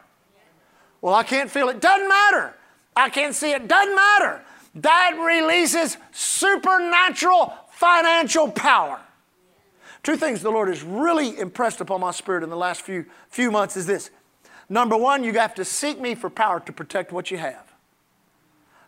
[1.01, 1.79] Well, I can't feel it.
[1.79, 2.53] Doesn't matter.
[2.95, 3.67] I can't see it.
[3.67, 4.41] Doesn't matter.
[4.75, 8.99] that releases supernatural financial power.
[10.03, 13.51] Two things the Lord has really impressed upon my spirit in the last few, few
[13.51, 14.09] months is this.
[14.69, 17.68] Number one, you have to seek me for power to protect what you have.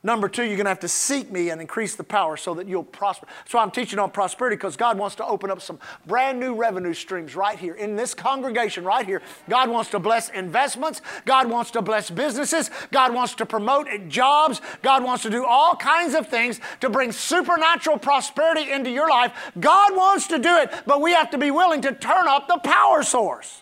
[0.04, 2.68] Number two, you're going to have to seek me and increase the power so that
[2.68, 3.28] you'll prosper.
[3.48, 6.96] So I'm teaching on prosperity because God wants to open up some brand new revenue
[6.96, 9.22] streams right here in this congregation, right here.
[9.48, 11.04] God wants to bless investments.
[11.26, 12.72] God wants to bless businesses.
[12.92, 14.60] God wants to promote jobs.
[14.82, 19.52] God wants to do all kinds of things to bring supernatural prosperity into your life.
[19.60, 22.58] God wants to do it, but we have to be willing to turn up the
[22.64, 23.62] power source.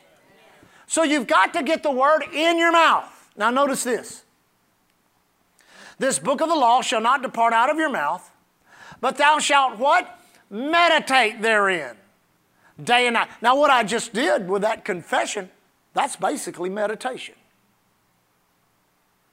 [0.88, 3.30] So you've got to get the word in your mouth.
[3.36, 4.24] Now, notice this.
[6.00, 8.32] This book of the law shall not depart out of your mouth,
[9.02, 10.20] but thou shalt what?
[10.50, 11.96] Meditate therein
[12.84, 13.30] day and night.
[13.42, 15.50] Now, what I just did with that confession,
[15.94, 17.36] that's basically meditation.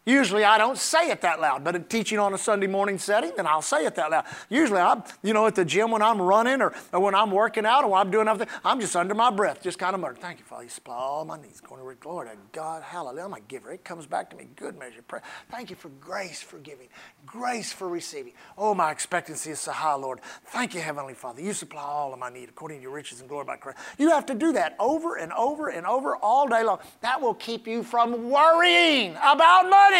[0.06, 3.32] Usually I don't say it that loud, but in teaching on a Sunday morning setting,
[3.36, 4.24] then I'll say it that loud.
[4.48, 7.66] Usually I'm, you know, at the gym when I'm running or, or when I'm working
[7.66, 10.00] out or when I'm doing other things, I'm just under my breath, just kind of
[10.00, 10.62] muttering, thank you, Father.
[10.62, 11.60] You supply all my needs.
[11.60, 12.84] Going to glory to God.
[12.84, 13.24] Hallelujah.
[13.24, 13.72] I'm a giver.
[13.72, 14.46] It comes back to me.
[14.54, 15.02] Good measure.
[15.02, 15.22] Prayer.
[15.50, 16.86] Thank you for grace for giving,
[17.24, 18.32] grace for receiving.
[18.56, 20.20] Oh, my expectancy is so high, Lord.
[20.46, 21.42] Thank you, Heavenly Father.
[21.42, 23.78] You supply all of my need according to your riches and glory by Christ.
[23.98, 26.78] You have to do that over and over and over all day long.
[27.00, 29.95] That will keep you from worrying about money.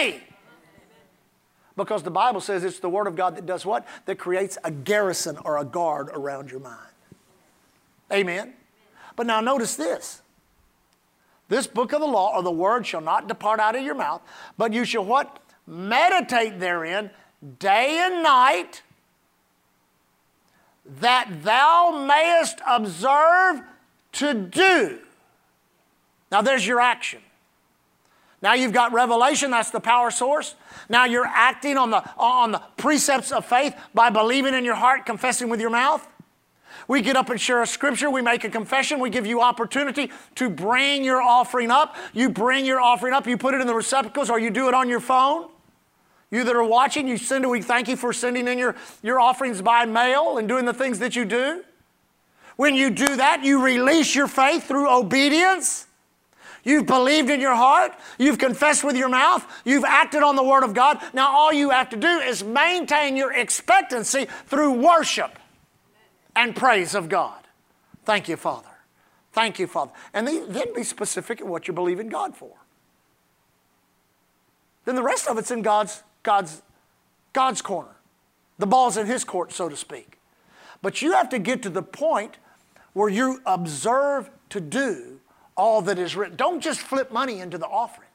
[1.76, 3.86] Because the Bible says it's the Word of God that does what?
[4.06, 6.80] That creates a garrison or a guard around your mind.
[8.12, 8.54] Amen?
[9.14, 10.22] But now notice this.
[11.48, 14.22] This book of the law or the Word shall not depart out of your mouth,
[14.56, 15.38] but you shall what?
[15.66, 17.10] Meditate therein
[17.58, 18.82] day and night,
[21.00, 23.62] that thou mayest observe
[24.12, 24.98] to do.
[26.30, 27.20] Now there's your action.
[28.42, 30.54] Now you've got revelation, that's the power source.
[30.88, 35.06] Now you're acting on the, on the precepts of faith by believing in your heart,
[35.06, 36.06] confessing with your mouth.
[36.88, 38.10] We get up and share a scripture.
[38.10, 39.00] We make a confession.
[39.00, 41.96] We give you opportunity to bring your offering up.
[42.12, 43.26] You bring your offering up.
[43.26, 45.48] You put it in the receptacles or you do it on your phone.
[46.30, 47.48] You that are watching, you send it.
[47.48, 50.98] We thank you for sending in your, your offerings by mail and doing the things
[50.98, 51.64] that you do.
[52.56, 55.86] When you do that, you release your faith through obedience.
[56.66, 57.92] You've believed in your heart.
[58.18, 59.46] You've confessed with your mouth.
[59.64, 61.00] You've acted on the Word of God.
[61.14, 65.38] Now, all you have to do is maintain your expectancy through worship
[66.34, 67.46] and praise of God.
[68.04, 68.68] Thank you, Father.
[69.32, 69.92] Thank you, Father.
[70.12, 72.56] And then be specific in what you believe in God for.
[74.86, 76.62] Then the rest of it's in God's, God's,
[77.32, 77.94] God's corner.
[78.58, 80.18] The ball's in His court, so to speak.
[80.82, 82.38] But you have to get to the point
[82.92, 85.20] where you observe to do
[85.56, 86.36] all that is written.
[86.36, 88.08] Don't just flip money into the offering.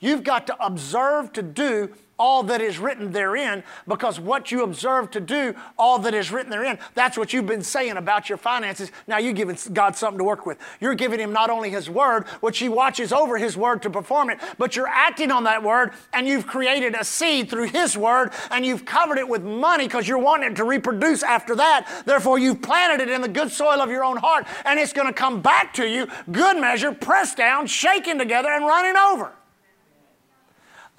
[0.00, 5.10] You've got to observe to do all that is written therein because what you observe
[5.10, 8.92] to do, all that is written therein, that's what you've been saying about your finances.
[9.08, 10.56] Now you're giving God something to work with.
[10.80, 14.30] You're giving Him not only His Word, which He watches over His Word to perform
[14.30, 18.30] it, but you're acting on that Word and you've created a seed through His Word
[18.52, 22.04] and you've covered it with money because you're wanting it to reproduce after that.
[22.06, 25.08] Therefore, you've planted it in the good soil of your own heart and it's going
[25.08, 29.32] to come back to you, good measure, pressed down, shaken together, and running over.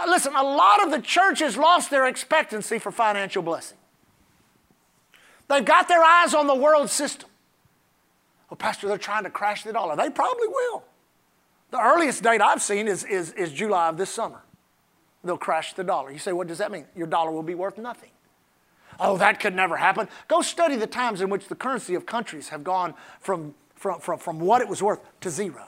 [0.08, 3.78] Listen, a lot of the churches lost their expectancy for financial blessing.
[5.48, 7.30] They've got their eyes on the world system.
[8.50, 9.96] Well, Pastor, they're trying to crash the dollar.
[9.96, 10.84] They probably will.
[11.72, 14.44] The earliest date I've seen is, is, is July of this summer.
[15.24, 16.12] They'll crash the dollar.
[16.12, 16.86] You say, what does that mean?
[16.96, 18.10] Your dollar will be worth nothing.
[19.00, 20.08] Oh, that could never happen.
[20.28, 24.20] Go study the times in which the currency of countries have gone from, from, from,
[24.20, 25.66] from what it was worth to zero.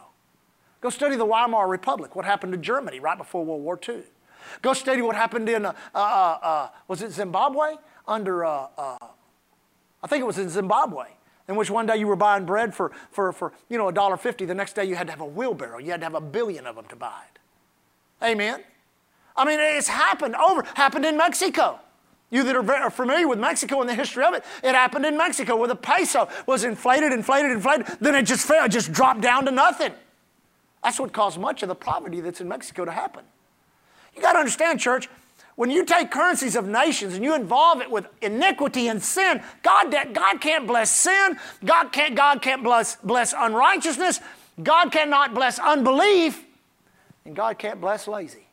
[0.82, 4.04] Go study the Weimar Republic, what happened to Germany right before World War II.
[4.62, 7.76] Go study what happened in, uh, uh, uh, was it Zimbabwe?
[8.08, 8.98] Under, uh, uh,
[10.04, 11.06] I think it was in Zimbabwe,
[11.48, 14.48] in which one day you were buying bread for, for, for you know, $1.50.
[14.48, 15.80] The next day you had to have a wheelbarrow.
[15.80, 17.40] You had to have a billion of them to buy it.
[18.26, 18.64] Amen?
[19.36, 21.80] I mean, it's happened over, happened in Mexico.
[22.32, 25.56] You that are familiar with Mexico and the history of it, it happened in Mexico
[25.56, 29.52] where the peso was inflated, inflated, inflated, then it just fell, just dropped down to
[29.52, 29.94] nothing.
[30.84, 33.26] That's what caused much of the poverty that's in Mexico to happen.
[34.16, 35.10] You got to understand, church,
[35.56, 39.96] when you take currencies of nations and you involve it with iniquity and sin, God,
[40.14, 41.40] God can't bless sin.
[41.64, 44.20] God can't, God can't bless, bless unrighteousness.
[44.62, 46.44] God cannot bless unbelief.
[47.26, 48.48] And God can't bless lazy.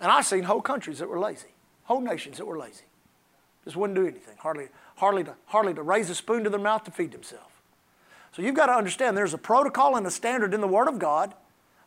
[0.00, 1.48] And I've seen whole countries that were lazy,
[1.84, 2.84] whole nations that were lazy.
[3.64, 6.84] Just wouldn't do anything, hardly, hardly, to, hardly to raise a spoon to their mouth
[6.84, 7.48] to feed themselves.
[8.32, 10.98] So you've got to understand there's a protocol and a standard in the Word of
[10.98, 11.34] God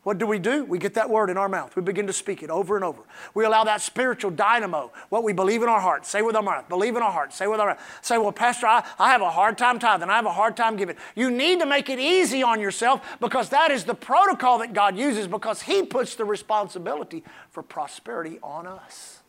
[0.07, 0.63] What do we do?
[0.63, 1.75] We get that word in our mouth.
[1.75, 3.01] We begin to speak it over and over.
[3.33, 6.69] We allow that spiritual dynamo, what we believe in our heart, say with our mouth,
[6.69, 7.99] believe in our heart, say with our mouth.
[8.01, 10.09] Say, well, Pastor, I, I have a hard time tithing.
[10.09, 10.95] I have a hard time giving.
[11.13, 14.97] You need to make it easy on yourself because that is the protocol that God
[14.97, 19.19] uses because He puts the responsibility for prosperity on us.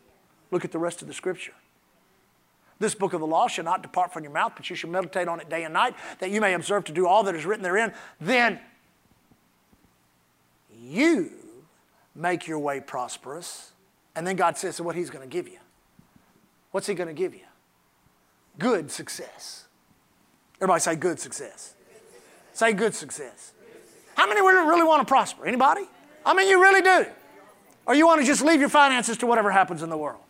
[0.52, 1.54] Look at the rest of the scripture.
[2.78, 5.26] This book of the law shall not depart from your mouth, but you shall meditate
[5.26, 7.64] on it day and night, that you may observe to do all that is written
[7.64, 7.92] therein.
[8.20, 8.60] Then
[10.88, 11.30] you
[12.14, 13.72] make your way prosperous.
[14.16, 15.58] And then God says, so what He's going to give you.
[16.70, 17.44] What's He going to give you?
[18.58, 19.66] Good success.
[20.56, 21.74] Everybody say good success.
[22.52, 23.52] Say good success.
[24.16, 25.46] How many really want to prosper?
[25.46, 25.82] Anybody?
[26.26, 27.06] I mean, you really do.
[27.86, 30.20] Or you want to just leave your finances to whatever happens in the world?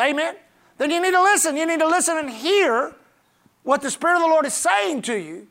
[0.00, 0.36] Amen?
[0.78, 1.56] Then you need to listen.
[1.56, 2.94] You need to listen and hear
[3.64, 5.48] what the Spirit of the Lord is saying to you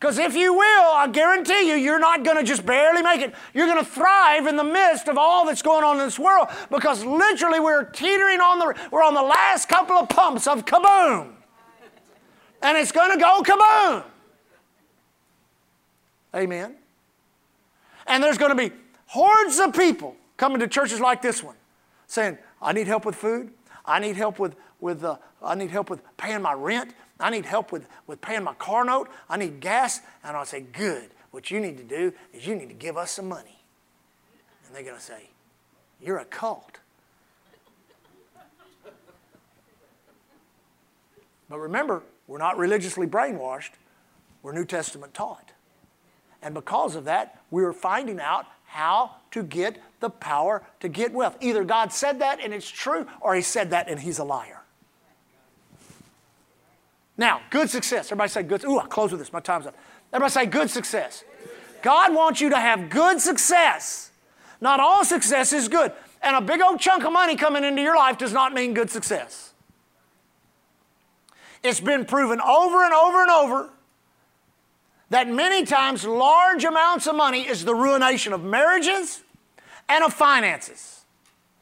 [0.00, 3.34] because if you will, I guarantee you, you're not going to just barely make it.
[3.52, 6.48] You're going to thrive in the midst of all that's going on in this world
[6.70, 11.32] because literally we're teetering on the, we're on the last couple of pumps of kaboom.
[12.62, 14.04] And it's going to go kaboom.
[16.34, 16.76] Amen.
[18.06, 18.74] And there's going to be
[19.04, 21.56] hordes of people coming to churches like this one
[22.06, 23.52] saying, I need help with food.
[23.84, 26.94] I need help with, with uh, I need help with paying my rent.
[27.20, 29.08] I need help with, with paying my car note.
[29.28, 30.00] I need gas.
[30.24, 31.10] And I'll say, Good.
[31.30, 33.60] What you need to do is you need to give us some money.
[34.66, 35.30] And they're going to say,
[36.02, 36.78] You're a cult.
[41.48, 43.70] But remember, we're not religiously brainwashed,
[44.42, 45.50] we're New Testament taught.
[46.42, 51.36] And because of that, we're finding out how to get the power to get wealth.
[51.40, 54.59] Either God said that and it's true, or He said that and He's a liar.
[57.20, 58.06] Now, good success.
[58.06, 58.64] Everybody say good.
[58.64, 59.30] Ooh, I'll close with this.
[59.30, 59.76] My time's up.
[60.10, 61.22] Everybody say good success.
[61.82, 64.10] God wants you to have good success.
[64.62, 65.92] Not all success is good.
[66.22, 68.88] And a big old chunk of money coming into your life does not mean good
[68.88, 69.52] success.
[71.62, 73.70] It's been proven over and over and over
[75.10, 79.22] that many times large amounts of money is the ruination of marriages
[79.90, 80.99] and of finances.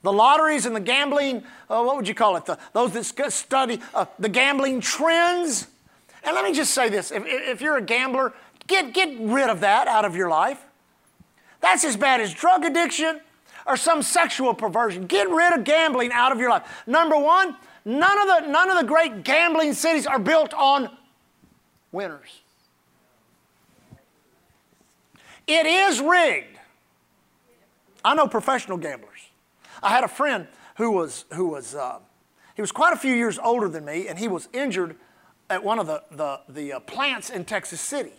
[0.02, 2.46] The lotteries and the gambling, uh, what would you call it?
[2.46, 5.66] The, those that study uh, the gambling trends.
[6.22, 8.32] And let me just say this if, if you're a gambler,
[8.66, 10.64] get, get rid of that out of your life.
[11.60, 13.20] That's as bad as drug addiction
[13.66, 15.06] or some sexual perversion.
[15.06, 16.84] Get rid of gambling out of your life.
[16.86, 20.96] Number one, none of the, none of the great gambling cities are built on
[21.90, 22.40] winners.
[25.46, 26.58] It is rigged.
[28.04, 29.17] I know professional gamblers.
[29.82, 31.98] I had a friend who was, who was uh,
[32.58, 34.96] he was quite a few years older than me, and he was injured
[35.48, 38.12] at one of the, the, the uh, plants in Texas City.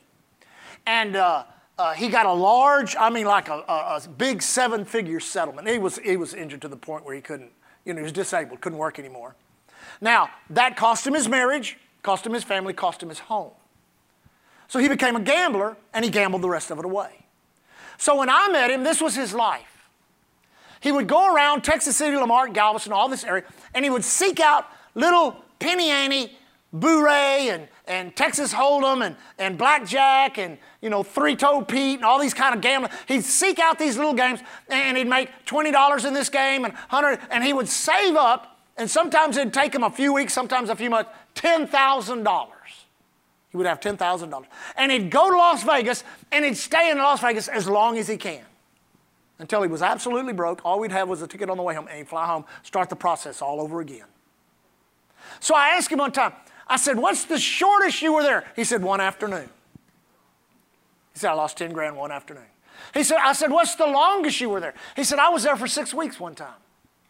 [0.85, 1.43] And uh,
[1.77, 5.67] uh he got a large, I mean, like a, a, a big seven figure settlement.
[5.67, 7.51] He was, he was injured to the point where he couldn't,
[7.83, 9.35] you know, he was disabled, couldn't work anymore.
[9.99, 13.51] Now, that cost him his marriage, cost him his family, cost him his home.
[14.69, 17.25] So he became a gambler, and he gambled the rest of it away.
[17.97, 19.68] So when I met him, this was his life.
[20.79, 24.03] He would go around Texas City, La Marque, Galveston, all this area, and he would
[24.03, 24.65] seek out
[24.95, 26.37] little penny ante,
[26.75, 32.19] Bourré and, and Texas Hold'em and, and Blackjack and, you know, Three-Toe Pete and all
[32.19, 32.91] these kind of gambling.
[33.07, 37.19] He'd seek out these little games and he'd make $20 in this game and 100
[37.31, 40.75] and he would save up and sometimes it'd take him a few weeks, sometimes a
[40.75, 42.47] few months, $10,000.
[43.49, 44.45] He would have $10,000.
[44.77, 48.07] And he'd go to Las Vegas and he'd stay in Las Vegas as long as
[48.07, 48.43] he can
[49.39, 50.61] until he was absolutely broke.
[50.63, 52.89] All we'd have was a ticket on the way home, and he'd fly home, start
[52.89, 54.05] the process all over again.
[55.39, 56.33] So I asked him one time,
[56.67, 58.45] I said, What's the shortest you were there?
[58.55, 59.49] He said, One afternoon.
[61.13, 62.43] He said, I lost 10 grand one afternoon.
[62.93, 64.73] He said, I said, What's the longest you were there?
[64.95, 66.53] He said, I was there for six weeks one time.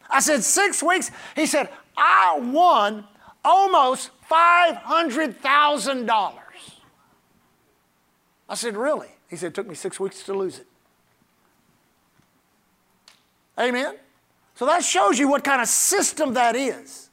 [0.09, 1.11] I said, Six weeks?
[1.35, 3.05] He said, I won
[3.43, 6.09] almost $500,000.
[8.47, 9.09] I said, Really?
[9.29, 10.67] He said, It took me six weeks to lose it.
[13.59, 13.95] Amen?
[14.55, 17.09] So that shows you what kind of system that is.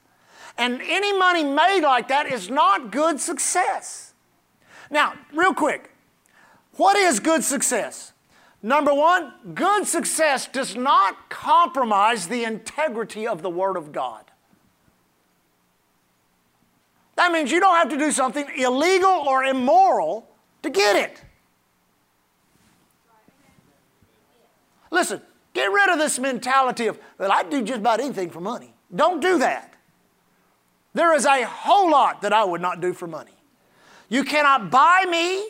[0.58, 4.14] And any money made like that is not good success.
[4.90, 5.90] Now, real quick,
[6.76, 8.12] what is good success?
[8.62, 14.24] Number one, good success does not compromise the integrity of the Word of God.
[17.16, 20.28] That means you don't have to do something illegal or immoral
[20.62, 21.22] to get it.
[24.90, 25.20] Listen,
[25.56, 28.74] Get rid of this mentality of, well, I'd do just about anything for money.
[28.94, 29.72] Don't do that.
[30.92, 33.32] There is a whole lot that I would not do for money.
[34.10, 35.48] You cannot buy me.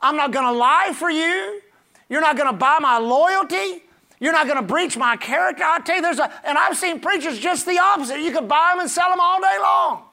[0.00, 1.60] I'm not going to lie for you.
[2.08, 3.82] You're not going to buy my loyalty.
[4.20, 5.64] You're not going to breach my character.
[5.66, 8.20] I tell you, there's a, and I've seen preachers just the opposite.
[8.20, 10.04] You could buy them and sell them all day long.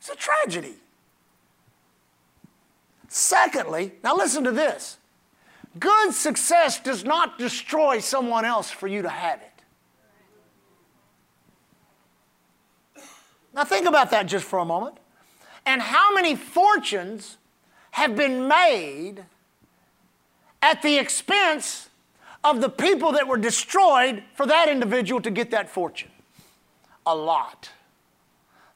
[0.00, 0.74] It's a tragedy.
[3.06, 4.98] Secondly, now listen to this
[5.78, 9.48] good success does not destroy someone else for you to have it.
[13.54, 14.98] Now, think about that just for a moment.
[15.66, 17.36] And how many fortunes
[17.90, 19.24] have been made
[20.62, 21.88] at the expense
[22.44, 26.10] of the people that were destroyed for that individual to get that fortune?
[27.06, 27.70] A lot.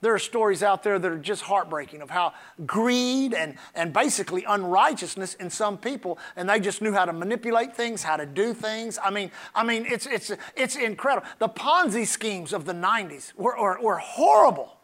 [0.02, 2.34] There are stories out there that are just heartbreaking of how
[2.66, 7.74] greed and, and basically unrighteousness in some people, and they just knew how to manipulate
[7.74, 8.98] things, how to do things.
[9.02, 11.26] I mean, I mean, it's, it's, it's incredible.
[11.38, 14.76] The Ponzi schemes of the 90s were, were, were horrible.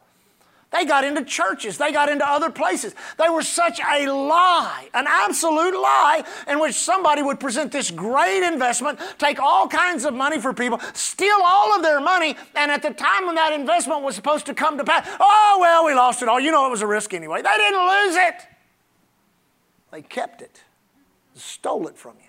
[0.71, 1.79] They got into churches.
[1.79, 2.95] They got into other places.
[3.17, 8.47] They were such a lie, an absolute lie, in which somebody would present this great
[8.47, 12.83] investment, take all kinds of money for people, steal all of their money, and at
[12.83, 16.21] the time when that investment was supposed to come to pass, oh, well, we lost
[16.21, 16.39] it all.
[16.39, 17.41] You know it was a risk anyway.
[17.41, 18.35] They didn't lose it,
[19.91, 20.63] they kept it,
[21.35, 22.29] stole it from you.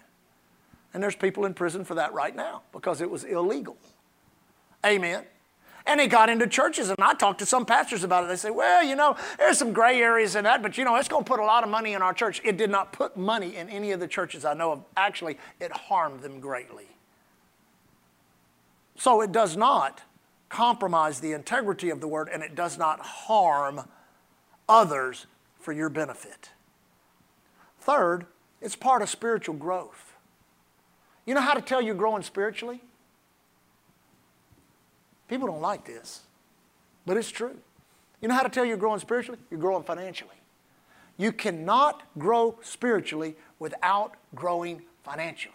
[0.94, 3.78] And there's people in prison for that right now because it was illegal.
[4.86, 5.26] Amen.
[5.90, 8.28] And he got into churches, and I talked to some pastors about it.
[8.28, 11.08] They say, well, you know, there's some gray areas in that, but you know, it's
[11.08, 12.40] going to put a lot of money in our church.
[12.46, 14.84] It did not put money in any of the churches I know of.
[14.96, 16.86] Actually, it harmed them greatly.
[18.98, 20.04] So it does not
[20.48, 23.82] compromise the integrity of the word, and it does not harm
[24.68, 25.26] others
[25.60, 26.52] for your benefit.
[27.82, 28.28] Third,
[28.62, 30.14] it's part of spiritual growth.
[31.26, 32.84] You know how to tell you're growing spiritually?
[35.30, 36.22] People don't like this,
[37.06, 37.56] but it's true.
[38.22, 39.40] You know how to tell you're growing spiritually?
[39.50, 40.36] You're growing financially.
[41.18, 45.54] You cannot grow spiritually without growing financially.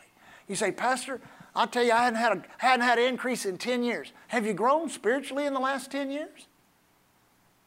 [0.49, 1.20] You say, Pastor,
[1.57, 4.12] I'll tell you, I hadn't had, a, hadn't had an increase in 10 years.
[4.29, 6.47] Have you grown spiritually in the last 10 years?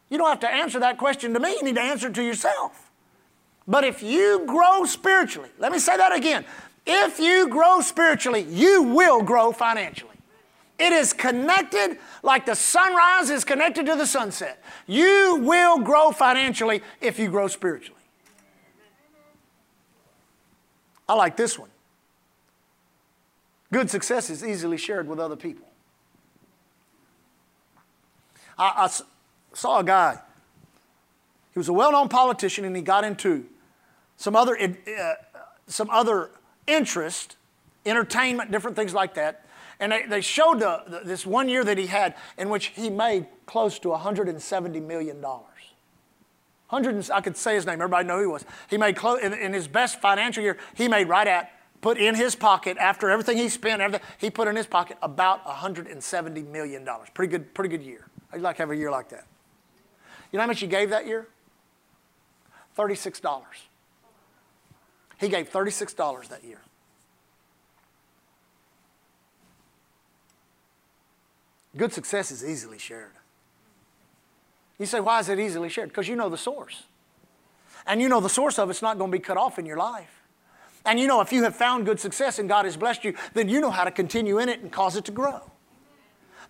[0.09, 2.23] You don't have to answer that question to me, you need to answer it to
[2.23, 2.91] yourself.
[3.67, 6.45] But if you grow spiritually, let me say that again.
[6.85, 10.16] If you grow spiritually, you will grow financially.
[10.79, 14.63] It is connected like the sunrise is connected to the sunset.
[14.85, 17.99] You will grow financially if you grow spiritually.
[21.09, 21.69] I like this one.
[23.71, 25.67] Good success is easily shared with other people.
[28.57, 28.89] I, I
[29.53, 30.19] saw a guy.
[31.53, 33.45] He was a well-known politician, and he got into
[34.15, 35.13] some other uh,
[35.67, 36.29] some other
[36.65, 37.35] interest,
[37.85, 39.45] entertainment, different things like that.
[39.79, 42.89] And they, they showed the, the, this one year that he had in which he
[42.89, 45.21] made close to $170 million.
[45.21, 48.45] 100, I could say his name, everybody know who he was.
[48.69, 51.51] He made close, in, in his best financial year, he made right at,
[51.81, 55.45] put in his pocket, after everything he spent, everything, he put in his pocket about
[55.45, 56.87] $170 million.
[57.13, 58.07] Pretty good, pretty good year.
[58.33, 59.25] I'd like to have a year like that.
[60.31, 61.27] You know how much he gave that year?
[62.77, 63.43] $36.
[65.19, 66.59] He gave $36 that year.
[71.77, 73.11] Good success is easily shared.
[74.79, 75.89] You say, why is it easily shared?
[75.89, 76.83] Because you know the source.
[77.85, 79.77] And you know the source of it's not going to be cut off in your
[79.77, 80.21] life.
[80.85, 83.49] And you know if you have found good success and God has blessed you, then
[83.49, 85.41] you know how to continue in it and cause it to grow.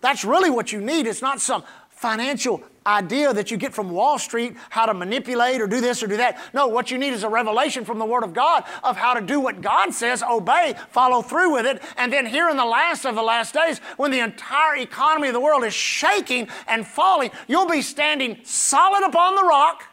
[0.00, 1.06] That's really what you need.
[1.06, 5.66] It's not some financial idea that you get from Wall Street, how to manipulate or
[5.66, 6.40] do this or do that.
[6.54, 9.20] No, what you need is a revelation from the Word of God of how to
[9.20, 11.82] do what God says, obey, follow through with it.
[11.96, 15.34] And then here in the last of the last days, when the entire economy of
[15.34, 19.84] the world is shaking and falling, you'll be standing solid upon the rock,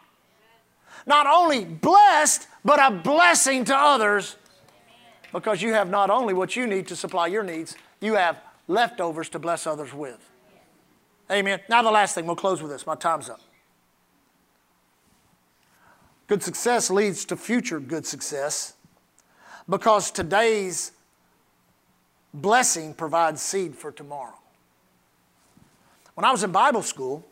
[1.06, 4.38] not only blessed, but a blessing to others
[5.36, 8.40] because you have not only what you need to supply your needs, you have
[8.70, 10.35] leftovers to bless others with.
[11.32, 11.60] Amen.
[11.70, 12.86] Now, the last thing, we'll close with this.
[12.86, 13.42] My time's up.
[16.28, 18.74] Good success leads to future good success
[19.70, 20.92] because today's
[22.34, 24.38] blessing provides seed for tomorrow.
[26.16, 27.26] When I was in Bible school,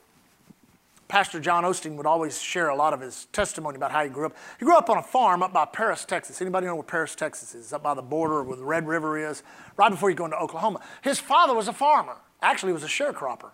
[1.07, 4.25] Pastor John Osteen would always share a lot of his testimony about how he grew
[4.25, 4.35] up.
[4.59, 6.41] He grew up on a farm up by Paris, Texas.
[6.41, 7.71] Anybody know where Paris, Texas is?
[7.71, 9.43] Up by the border where the Red River is,
[9.77, 10.81] right before you go into Oklahoma.
[11.03, 12.15] His father was a farmer.
[12.41, 13.51] Actually, he was a sharecropper.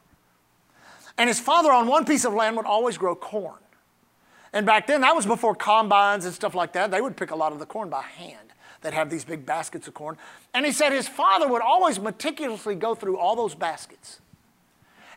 [1.20, 3.60] And his father on one piece of land would always grow corn.
[4.54, 6.90] And back then, that was before combines and stuff like that.
[6.90, 8.54] They would pick a lot of the corn by hand.
[8.82, 10.18] They'd have these big baskets of corn.
[10.54, 14.22] And he said his father would always meticulously go through all those baskets.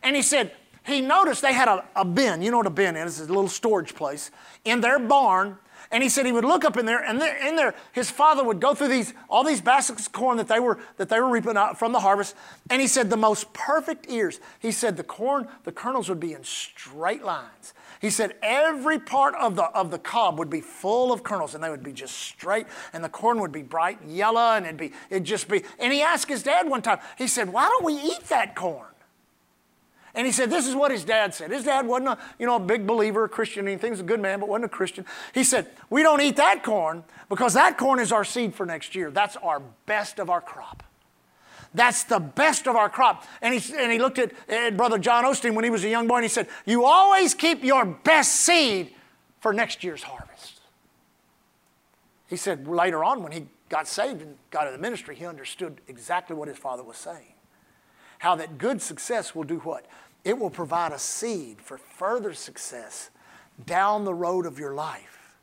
[0.02, 0.50] And he said,
[0.84, 2.42] he noticed they had a, a bin.
[2.42, 3.20] You know what a bin is?
[3.20, 4.32] It's a little storage place
[4.64, 5.56] in their barn.
[5.92, 8.42] And he said he would look up in there, and there, in there, his father
[8.42, 11.28] would go through these all these baskets of corn that they were that they were
[11.28, 12.34] reaping from the harvest.
[12.70, 14.40] And he said the most perfect ears.
[14.58, 17.74] He said the corn, the kernels would be in straight lines.
[18.00, 21.62] He said every part of the of the cob would be full of kernels, and
[21.62, 24.92] they would be just straight, and the corn would be bright yellow, and it'd be
[25.10, 25.62] it'd just be.
[25.78, 27.00] And he asked his dad one time.
[27.18, 28.91] He said, "Why don't we eat that corn?"
[30.14, 31.50] And he said, this is what his dad said.
[31.50, 33.88] His dad wasn't a, you know, a big believer, a Christian, anything.
[33.88, 35.06] He was a good man, but wasn't a Christian.
[35.32, 38.94] He said, we don't eat that corn because that corn is our seed for next
[38.94, 39.10] year.
[39.10, 40.82] That's our best of our crop.
[41.74, 43.24] That's the best of our crop.
[43.40, 46.06] And he, and he looked at, at Brother John Osteen when he was a young
[46.06, 48.92] boy and he said, You always keep your best seed
[49.40, 50.60] for next year's harvest.
[52.28, 55.80] He said later on when he got saved and got into the ministry, he understood
[55.88, 57.34] exactly what his father was saying.
[58.18, 59.86] How that good success will do what?
[60.24, 63.10] It will provide a seed for further success
[63.66, 65.36] down the road of your life.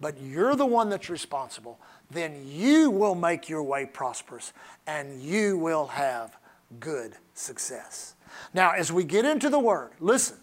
[0.00, 1.78] But you're the one that's responsible.
[2.10, 4.52] Then you will make your way prosperous
[4.86, 6.36] and you will have
[6.78, 8.14] good success.
[8.54, 10.36] Now, as we get into the Word, listen,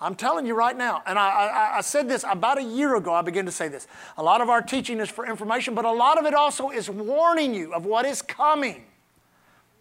[0.00, 3.12] I'm telling you right now, and I, I, I, said this about a year ago,
[3.12, 3.88] I began to say this.
[4.16, 6.88] A lot of our teaching is for information, but a lot of it also is
[6.88, 8.84] warning you of what is coming.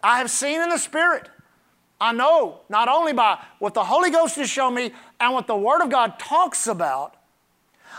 [0.02, 1.30] I have seen in the Spirit
[2.00, 5.56] I know not only by what the Holy Ghost has shown me and what the
[5.56, 7.16] Word of God talks about,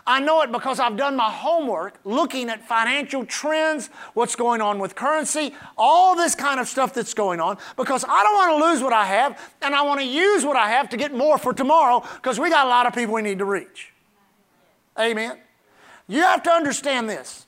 [0.06, 4.78] I know it because I've done my homework looking at financial trends, what's going on
[4.78, 8.70] with currency, all this kind of stuff that's going on, because I don't want to
[8.70, 11.36] lose what I have and I want to use what I have to get more
[11.36, 13.92] for tomorrow because we got a lot of people we need to reach.
[14.98, 15.38] Amen.
[16.06, 17.46] You have to understand this.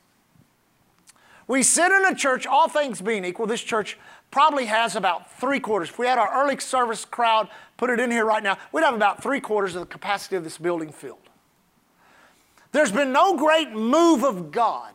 [1.46, 3.98] We sit in a church, all things being equal, this church
[4.30, 5.88] probably has about three quarters.
[5.90, 8.94] If we had our early service crowd, put it in here right now, we'd have
[8.94, 11.18] about three quarters of the capacity of this building filled.
[12.72, 14.92] There's been no great move of God,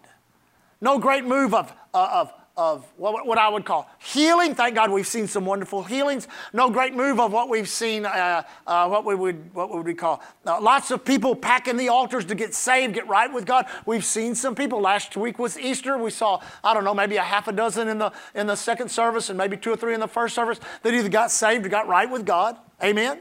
[0.79, 4.55] no great move of, uh, of of what, I would call healing.
[4.55, 6.27] Thank God we've seen some wonderful healings.
[6.53, 9.93] No great move of what we've seen, uh, uh, what, we would, what would we
[9.93, 10.21] call?
[10.45, 13.65] Uh, lots of people packing the altars to get saved, get right with God.
[13.85, 14.79] We've seen some people.
[14.79, 15.97] Last week was Easter.
[15.97, 18.89] We saw, I don't know, maybe a half a dozen in the, in the second
[18.89, 21.69] service and maybe two or three in the first service that either got saved or
[21.69, 22.55] got right with God.
[22.81, 23.19] Amen?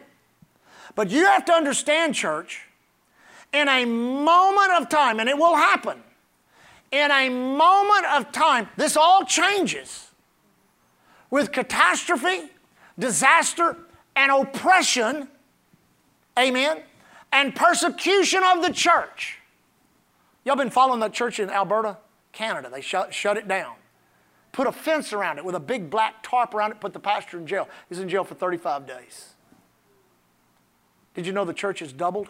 [0.94, 2.62] But you have to understand, church,
[3.52, 6.02] in a moment of time, and it will happen
[6.94, 10.10] in a moment of time, this all changes
[11.30, 12.50] with catastrophe,
[12.98, 13.76] disaster,
[14.14, 15.28] and oppression,
[16.38, 16.82] amen,
[17.32, 19.38] and persecution of the church.
[20.44, 21.98] Y'all been following that church in Alberta,
[22.32, 22.68] Canada.
[22.70, 23.74] They shut, shut it down.
[24.52, 27.38] Put a fence around it with a big black tarp around it, put the pastor
[27.38, 27.68] in jail.
[27.88, 29.34] He's in jail for 35 days.
[31.14, 32.28] Did you know the church has doubled?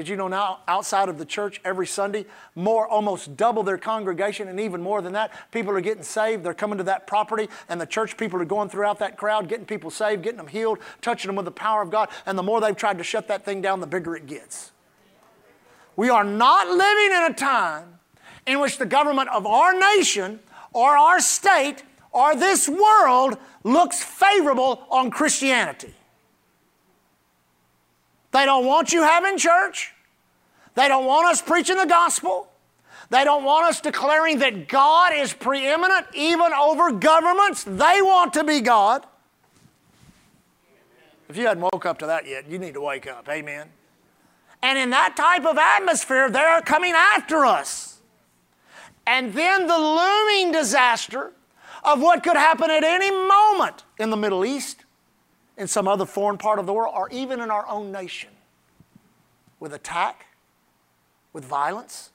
[0.00, 2.24] Did you know now outside of the church every Sunday,
[2.54, 6.42] more almost double their congregation, and even more than that, people are getting saved.
[6.42, 9.66] They're coming to that property, and the church people are going throughout that crowd, getting
[9.66, 12.08] people saved, getting them healed, touching them with the power of God.
[12.24, 14.72] And the more they've tried to shut that thing down, the bigger it gets.
[15.96, 17.98] We are not living in a time
[18.46, 20.40] in which the government of our nation
[20.72, 25.92] or our state or this world looks favorable on Christianity.
[28.32, 29.92] They don't want you having church.
[30.74, 32.48] They don't want us preaching the gospel.
[33.10, 37.64] They don't want us declaring that God is preeminent even over governments.
[37.64, 39.04] They want to be God.
[41.28, 43.28] If you hadn't woke up to that yet, you need to wake up.
[43.28, 43.68] Amen.
[44.62, 47.98] And in that type of atmosphere, they're coming after us.
[49.06, 51.32] And then the looming disaster
[51.82, 54.84] of what could happen at any moment in the Middle East
[55.60, 58.30] in some other foreign part of the world, or even in our own nation,
[59.60, 60.24] with attack,
[61.34, 62.12] with violence,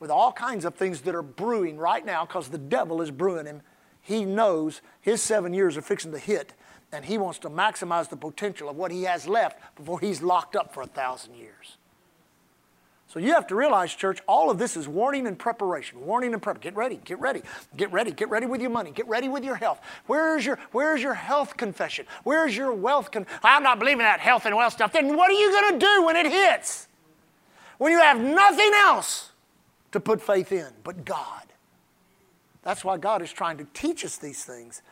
[0.00, 3.46] with all kinds of things that are brewing right now because the devil is brewing
[3.46, 3.62] him.
[4.02, 6.52] He knows his seven years are fixing to hit,
[6.90, 10.56] and he wants to maximize the potential of what he has left before he's locked
[10.56, 11.77] up for a thousand years.
[13.08, 16.04] So you have to realize, church, all of this is warning and preparation.
[16.04, 16.60] Warning and prep.
[16.60, 17.40] Get ready, get ready,
[17.74, 19.80] get ready, get ready with your money, get ready with your health.
[20.06, 22.04] Where's your where's your health confession?
[22.24, 24.92] Where's your wealth con- I'm not believing that health and wealth stuff.
[24.92, 26.86] Then what are you gonna do when it hits?
[27.78, 29.30] When you have nothing else
[29.92, 31.44] to put faith in but God.
[32.62, 34.82] That's why God is trying to teach us these things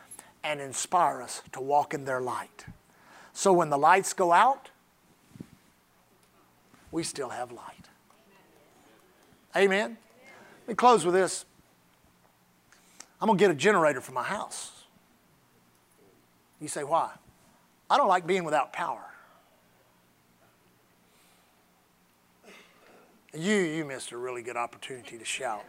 [0.43, 2.65] and inspire us to walk in their light.
[3.33, 4.71] So when the lights go out,
[6.91, 7.76] we still have light.
[9.55, 9.97] Amen.
[10.61, 11.45] Let me close with this.
[13.19, 14.83] I'm going to get a generator for my house.
[16.61, 17.11] You say, why?
[17.89, 19.03] I don't like being without power.
[23.33, 25.65] You, you missed a really good opportunity to shout.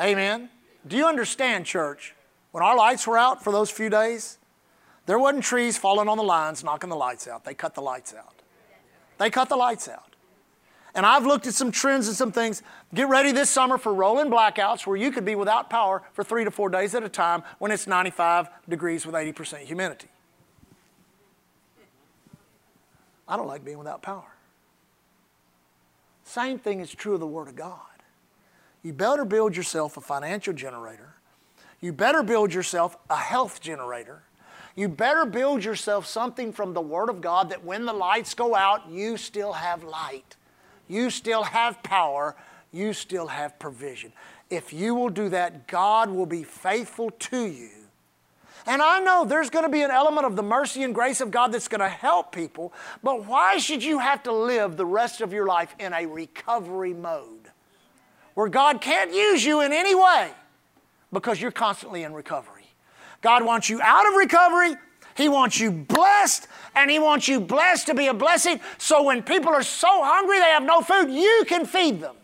[0.00, 0.50] Amen.
[0.86, 2.14] Do you understand, church?
[2.50, 4.38] When our lights were out for those few days,
[5.06, 7.44] there wasn't trees falling on the lines knocking the lights out.
[7.44, 8.42] They cut the lights out.
[9.18, 10.13] They cut the lights out.
[10.94, 12.62] And I've looked at some trends and some things.
[12.94, 16.44] Get ready this summer for rolling blackouts where you could be without power for three
[16.44, 20.08] to four days at a time when it's 95 degrees with 80% humidity.
[23.26, 24.34] I don't like being without power.
[26.24, 27.78] Same thing is true of the Word of God.
[28.82, 31.14] You better build yourself a financial generator.
[31.80, 34.22] You better build yourself a health generator.
[34.76, 38.54] You better build yourself something from the Word of God that when the lights go
[38.54, 40.36] out, you still have light.
[40.88, 42.36] You still have power.
[42.72, 44.12] You still have provision.
[44.50, 47.70] If you will do that, God will be faithful to you.
[48.66, 51.30] And I know there's going to be an element of the mercy and grace of
[51.30, 52.72] God that's going to help people,
[53.02, 56.94] but why should you have to live the rest of your life in a recovery
[56.94, 57.50] mode
[58.34, 60.30] where God can't use you in any way
[61.12, 62.64] because you're constantly in recovery?
[63.20, 64.76] God wants you out of recovery
[65.16, 68.60] he wants you blessed, and He wants you blessed to be a blessing.
[68.78, 72.16] So when people are so hungry they have no food, you can feed them.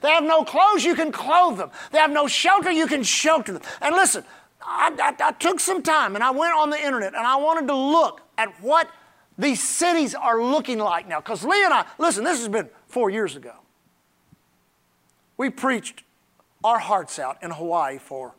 [0.00, 1.70] They have no clothes, you can clothe them.
[1.90, 3.62] They have no shelter, you can shelter them.
[3.80, 4.24] And listen,
[4.62, 7.66] I, I, I took some time and I went on the internet and I wanted
[7.66, 8.88] to look at what
[9.36, 11.20] these cities are looking like now.
[11.20, 13.54] Because Lee and I, listen, this has been four years ago.
[15.36, 16.04] We preached
[16.62, 18.34] our hearts out in Hawaii for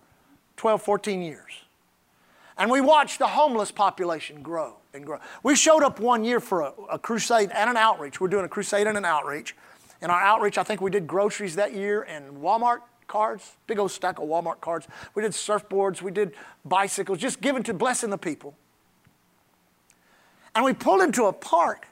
[0.58, 1.64] 12, 14 years.
[2.60, 5.20] And we watched the homeless population grow and grow.
[5.44, 8.20] We showed up one year for a, a, crusade and an outreach.
[8.20, 9.56] We're doing a crusade and an outreach.
[10.02, 13.92] In our outreach, I think we did groceries that year and Walmart cards, big old
[13.92, 14.90] stack of Walmart cards.
[15.16, 16.34] We did surfboards, we did
[16.66, 18.56] bicycles, just giving to blessing the people.
[20.54, 21.88] And we pulled into a park.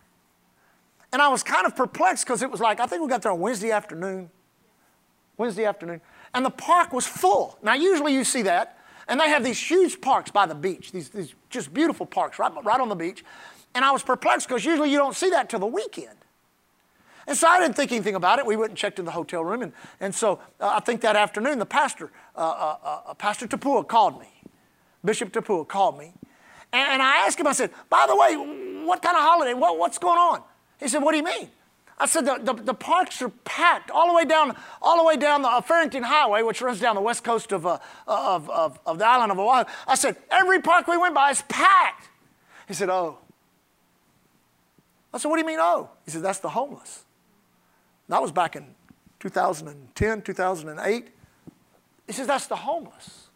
[1.14, 3.32] And I was kind of perplexed because it was like, I think we got there
[3.32, 4.30] on Wednesday afternoon.
[5.38, 6.02] Wednesday afternoon.
[6.34, 7.58] And the park was full.
[7.64, 8.77] Now, usually you see that
[9.08, 12.52] and they have these huge parks by the beach, these, these just beautiful parks right,
[12.64, 13.24] right on the beach.
[13.74, 16.18] And I was perplexed because usually you don't see that till the weekend.
[17.28, 18.46] And so I didn't think anything about it.
[18.46, 19.62] We went and checked in the hotel room.
[19.62, 23.48] And, and so uh, I think that afternoon, the pastor, uh, uh, uh, uh Pastor
[23.48, 24.30] Tapua, called me.
[25.04, 26.14] Bishop Tapua called me.
[26.72, 29.54] And, and, I asked him, I said, by the way, what kind of holiday?
[29.54, 30.42] What, what's going on?
[30.80, 31.50] He said, what do you mean?
[32.00, 35.18] I said the, the, the, parks are packed all the way down, all the way
[35.18, 38.80] down the uh, Farrington Highway, which runs down the west coast of, uh, of, of,
[38.86, 39.64] of, the island of Oahu.
[39.88, 42.10] I said, every park we went by is packed.
[42.68, 43.18] He said, oh.
[45.12, 45.90] I said, what do you mean, oh?
[46.06, 47.04] He said, that's the homeless.
[48.10, 48.76] That was back in
[49.20, 51.08] 2010, 2008.
[52.06, 53.28] He says, that's the homeless.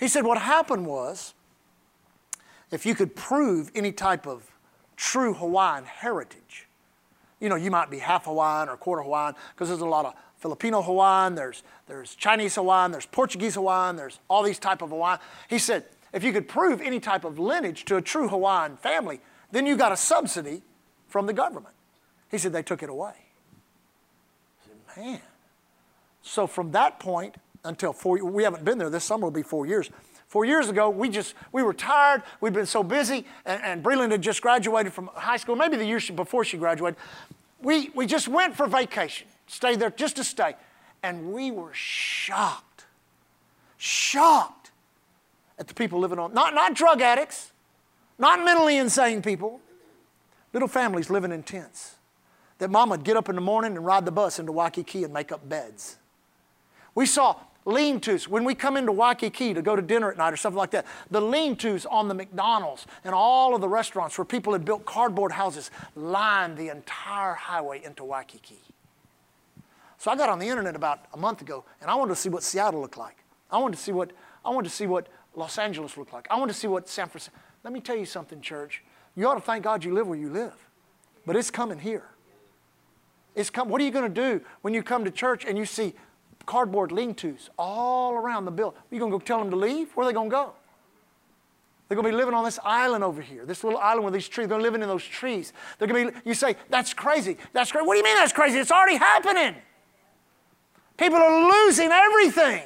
[0.00, 1.34] He said, what happened was,
[2.72, 4.50] if you could prove any type of
[4.96, 6.67] true Hawaiian heritage,
[7.40, 10.14] you know, you might be half Hawaiian or quarter Hawaiian because there's a lot of
[10.38, 15.18] Filipino Hawaiian, there's, there's Chinese Hawaiian, there's Portuguese Hawaiian, there's all these type of Hawaiian.
[15.48, 19.20] He said, if you could prove any type of lineage to a true Hawaiian family,
[19.50, 20.62] then you got a subsidy
[21.08, 21.74] from the government.
[22.30, 23.14] He said, they took it away.
[23.14, 25.20] I said, man.
[26.22, 29.66] So from that point until four, we haven't been there, this summer will be four
[29.66, 29.90] years.
[30.28, 34.10] Four years ago, we just, we were tired, we'd been so busy, and, and Breland
[34.10, 36.98] had just graduated from high school, maybe the year she, before she graduated.
[37.62, 40.54] We, we just went for vacation, stayed there just to stay.
[41.02, 42.84] And we were shocked,
[43.78, 44.70] shocked
[45.58, 47.52] at the people living on, not, not drug addicts,
[48.18, 49.60] not mentally insane people,
[50.52, 51.94] little families living in tents.
[52.58, 55.12] That mom would get up in the morning and ride the bus into Waikiki and
[55.12, 55.96] make up beds.
[56.94, 57.36] We saw
[57.68, 58.26] lean tos.
[58.26, 60.86] When we come into Waikiki to go to dinner at night or something like that,
[61.10, 64.86] the lean tos on the McDonald's and all of the restaurants where people had built
[64.86, 68.58] cardboard houses lined the entire highway into Waikiki.
[69.98, 72.30] So I got on the internet about a month ago and I wanted to see
[72.30, 73.16] what Seattle looked like.
[73.50, 74.12] I wanted to see what,
[74.44, 76.26] I wanted to see what Los Angeles looked like.
[76.30, 77.36] I wanted to see what San Francisco.
[77.64, 78.82] Let me tell you something, church.
[79.14, 80.54] You ought to thank God you live where you live.
[81.26, 82.04] But it's coming here.
[83.34, 85.66] It's come, what are you going to do when you come to church and you
[85.66, 85.94] see
[86.48, 88.80] cardboard lean-tos all around the building.
[88.90, 89.92] You gonna go tell them to leave?
[89.92, 90.52] Where are they gonna go?
[91.86, 94.48] They're gonna be living on this island over here, this little island with these trees.
[94.48, 95.52] They're living in those trees.
[95.78, 96.18] They're gonna be.
[96.24, 97.36] You say that's crazy.
[97.52, 97.86] That's crazy.
[97.86, 98.58] What do you mean that's crazy?
[98.58, 99.56] It's already happening.
[100.96, 102.62] People are losing everything.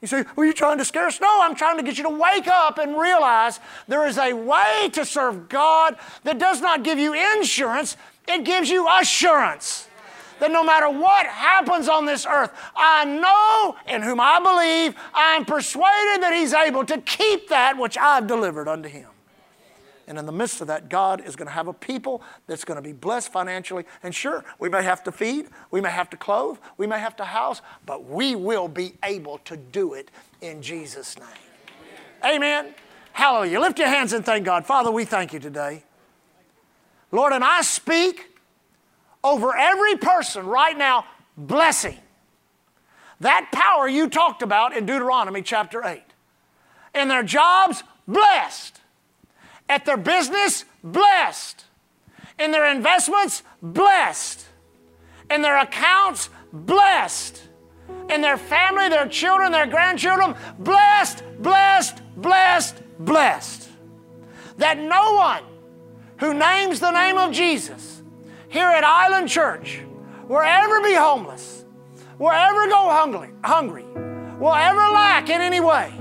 [0.00, 1.20] You say, Are you trying to scare us?
[1.20, 3.58] No, I'm trying to get you to wake up and realize
[3.88, 7.96] there is a way to serve God that does not give you insurance,
[8.28, 9.87] it gives you assurance.
[10.40, 15.44] That no matter what happens on this earth, I know in whom I believe, I'm
[15.44, 19.08] persuaded that He's able to keep that which I've delivered unto Him.
[20.08, 22.76] And in the midst of that, God is going to have a people that's going
[22.76, 23.84] to be blessed financially.
[24.02, 27.14] And sure, we may have to feed, we may have to clothe, we may have
[27.16, 30.10] to house, but we will be able to do it
[30.40, 31.28] in Jesus' name.
[32.24, 32.74] Amen.
[33.12, 33.60] Hallelujah.
[33.60, 34.64] Lift your hands and thank God.
[34.64, 35.82] Father, we thank you today.
[37.12, 38.37] Lord, and I speak
[39.22, 41.04] over every person right now
[41.36, 41.98] blessing.
[43.20, 46.02] That power you talked about in Deuteronomy chapter 8.
[46.94, 48.80] In their jobs, blessed.
[49.68, 51.64] At their business, blessed.
[52.38, 54.46] In their investments, blessed.
[55.30, 57.42] In their accounts, blessed.
[58.08, 63.68] In their family, their children, their grandchildren, blessed, blessed, blessed, blessed.
[64.58, 65.42] That no one
[66.18, 67.97] who names the name of Jesus
[68.48, 69.82] here at Island Church
[70.26, 71.64] will ever be homeless,
[72.18, 73.84] will ever go hungry, hungry,
[74.38, 75.92] will ever lack in any way.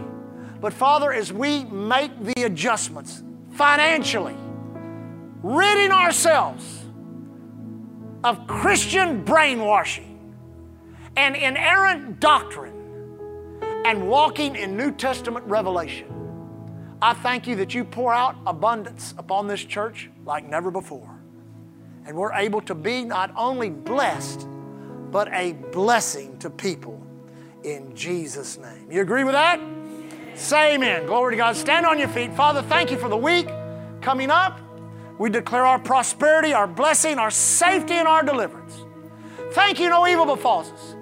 [0.60, 4.36] But Father, as we make the adjustments financially,
[5.44, 6.86] ridding ourselves
[8.24, 10.36] of Christian brainwashing
[11.16, 12.74] and inerrant doctrine
[13.86, 16.08] and walking in New Testament revelation,
[17.02, 21.17] I thank you that you pour out abundance upon this church like never before.
[22.08, 24.48] And we're able to be not only blessed,
[25.12, 27.06] but a blessing to people
[27.64, 28.90] in Jesus' name.
[28.90, 29.60] You agree with that?
[30.36, 31.06] Say amen.
[31.06, 31.56] Glory to God.
[31.56, 32.34] Stand on your feet.
[32.34, 33.50] Father, thank you for the week
[34.02, 34.60] coming up.
[35.20, 38.86] We declare our prosperity, our blessing, our safety, and our deliverance.
[39.52, 40.96] Thank you, no evil befalls us.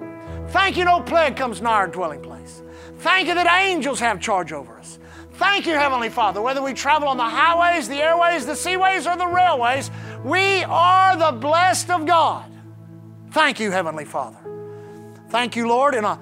[0.49, 2.63] Thank you, no plague comes nigh our dwelling place.
[2.99, 4.97] Thank you that angels have charge over us.
[5.33, 6.41] Thank you, Heavenly Father.
[6.41, 9.91] Whether we travel on the highways, the airways, the seaways, or the railways,
[10.25, 12.51] we are the blessed of God.
[13.29, 14.39] Thank you, Heavenly Father.
[15.29, 16.19] Thank you, Lord, in a,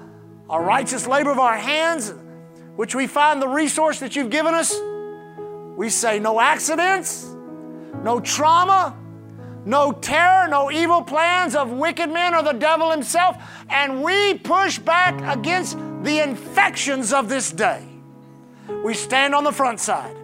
[0.50, 2.12] a righteous labor of our hands,
[2.76, 4.78] which we find the resource that you've given us.
[5.78, 7.24] We say no accidents,
[8.02, 8.94] no trauma,
[9.64, 14.78] no terror, no evil plans of wicked men or the devil himself, and we push
[14.78, 17.82] back against the infections of this day.
[18.84, 20.14] We stand on the front side.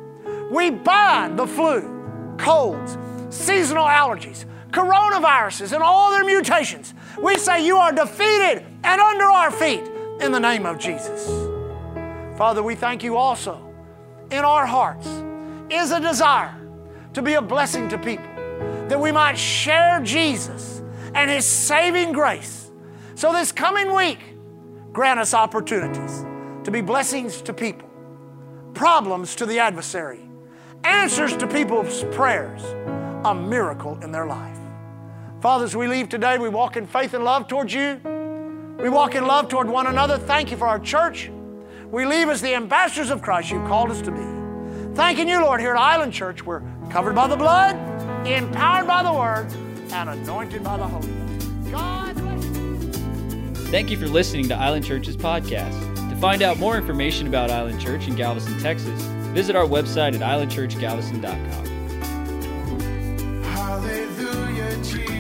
[0.50, 2.98] We bind the flu, colds,
[3.30, 6.94] seasonal allergies, coronaviruses, and all their mutations.
[7.20, 9.82] We say you are defeated and under our feet
[10.20, 11.26] in the name of Jesus.
[12.36, 13.66] Father, we thank you also.
[14.30, 15.08] In our hearts
[15.70, 16.54] is a desire
[17.14, 18.28] to be a blessing to people,
[18.88, 20.82] that we might share Jesus
[21.14, 22.70] and His saving grace.
[23.14, 24.20] So, this coming week,
[24.92, 26.24] grant us opportunities
[26.64, 27.90] to be blessings to people
[28.74, 30.20] problems to the adversary,
[30.84, 32.62] answers to people's prayers,
[33.24, 34.58] a miracle in their life.
[35.40, 38.00] Father, as we leave today, we walk in faith and love towards you.
[38.78, 40.18] We walk in love toward one another.
[40.18, 41.30] Thank you for our church.
[41.90, 44.94] We leave as the ambassadors of Christ you called us to be.
[44.94, 47.76] Thanking you, Lord, here at Island Church, we're covered by the blood,
[48.26, 49.50] empowered by the word,
[49.92, 51.70] and anointed by the Holy Ghost.
[51.70, 53.54] God bless you.
[53.70, 56.10] Thank you for listening to Island Church's podcast.
[56.10, 59.00] To find out more information about Island Church in Galveston, Texas,
[59.32, 61.69] visit our website at islandchurchgalveston.com.
[63.70, 65.19] Hallelujah, Jesus.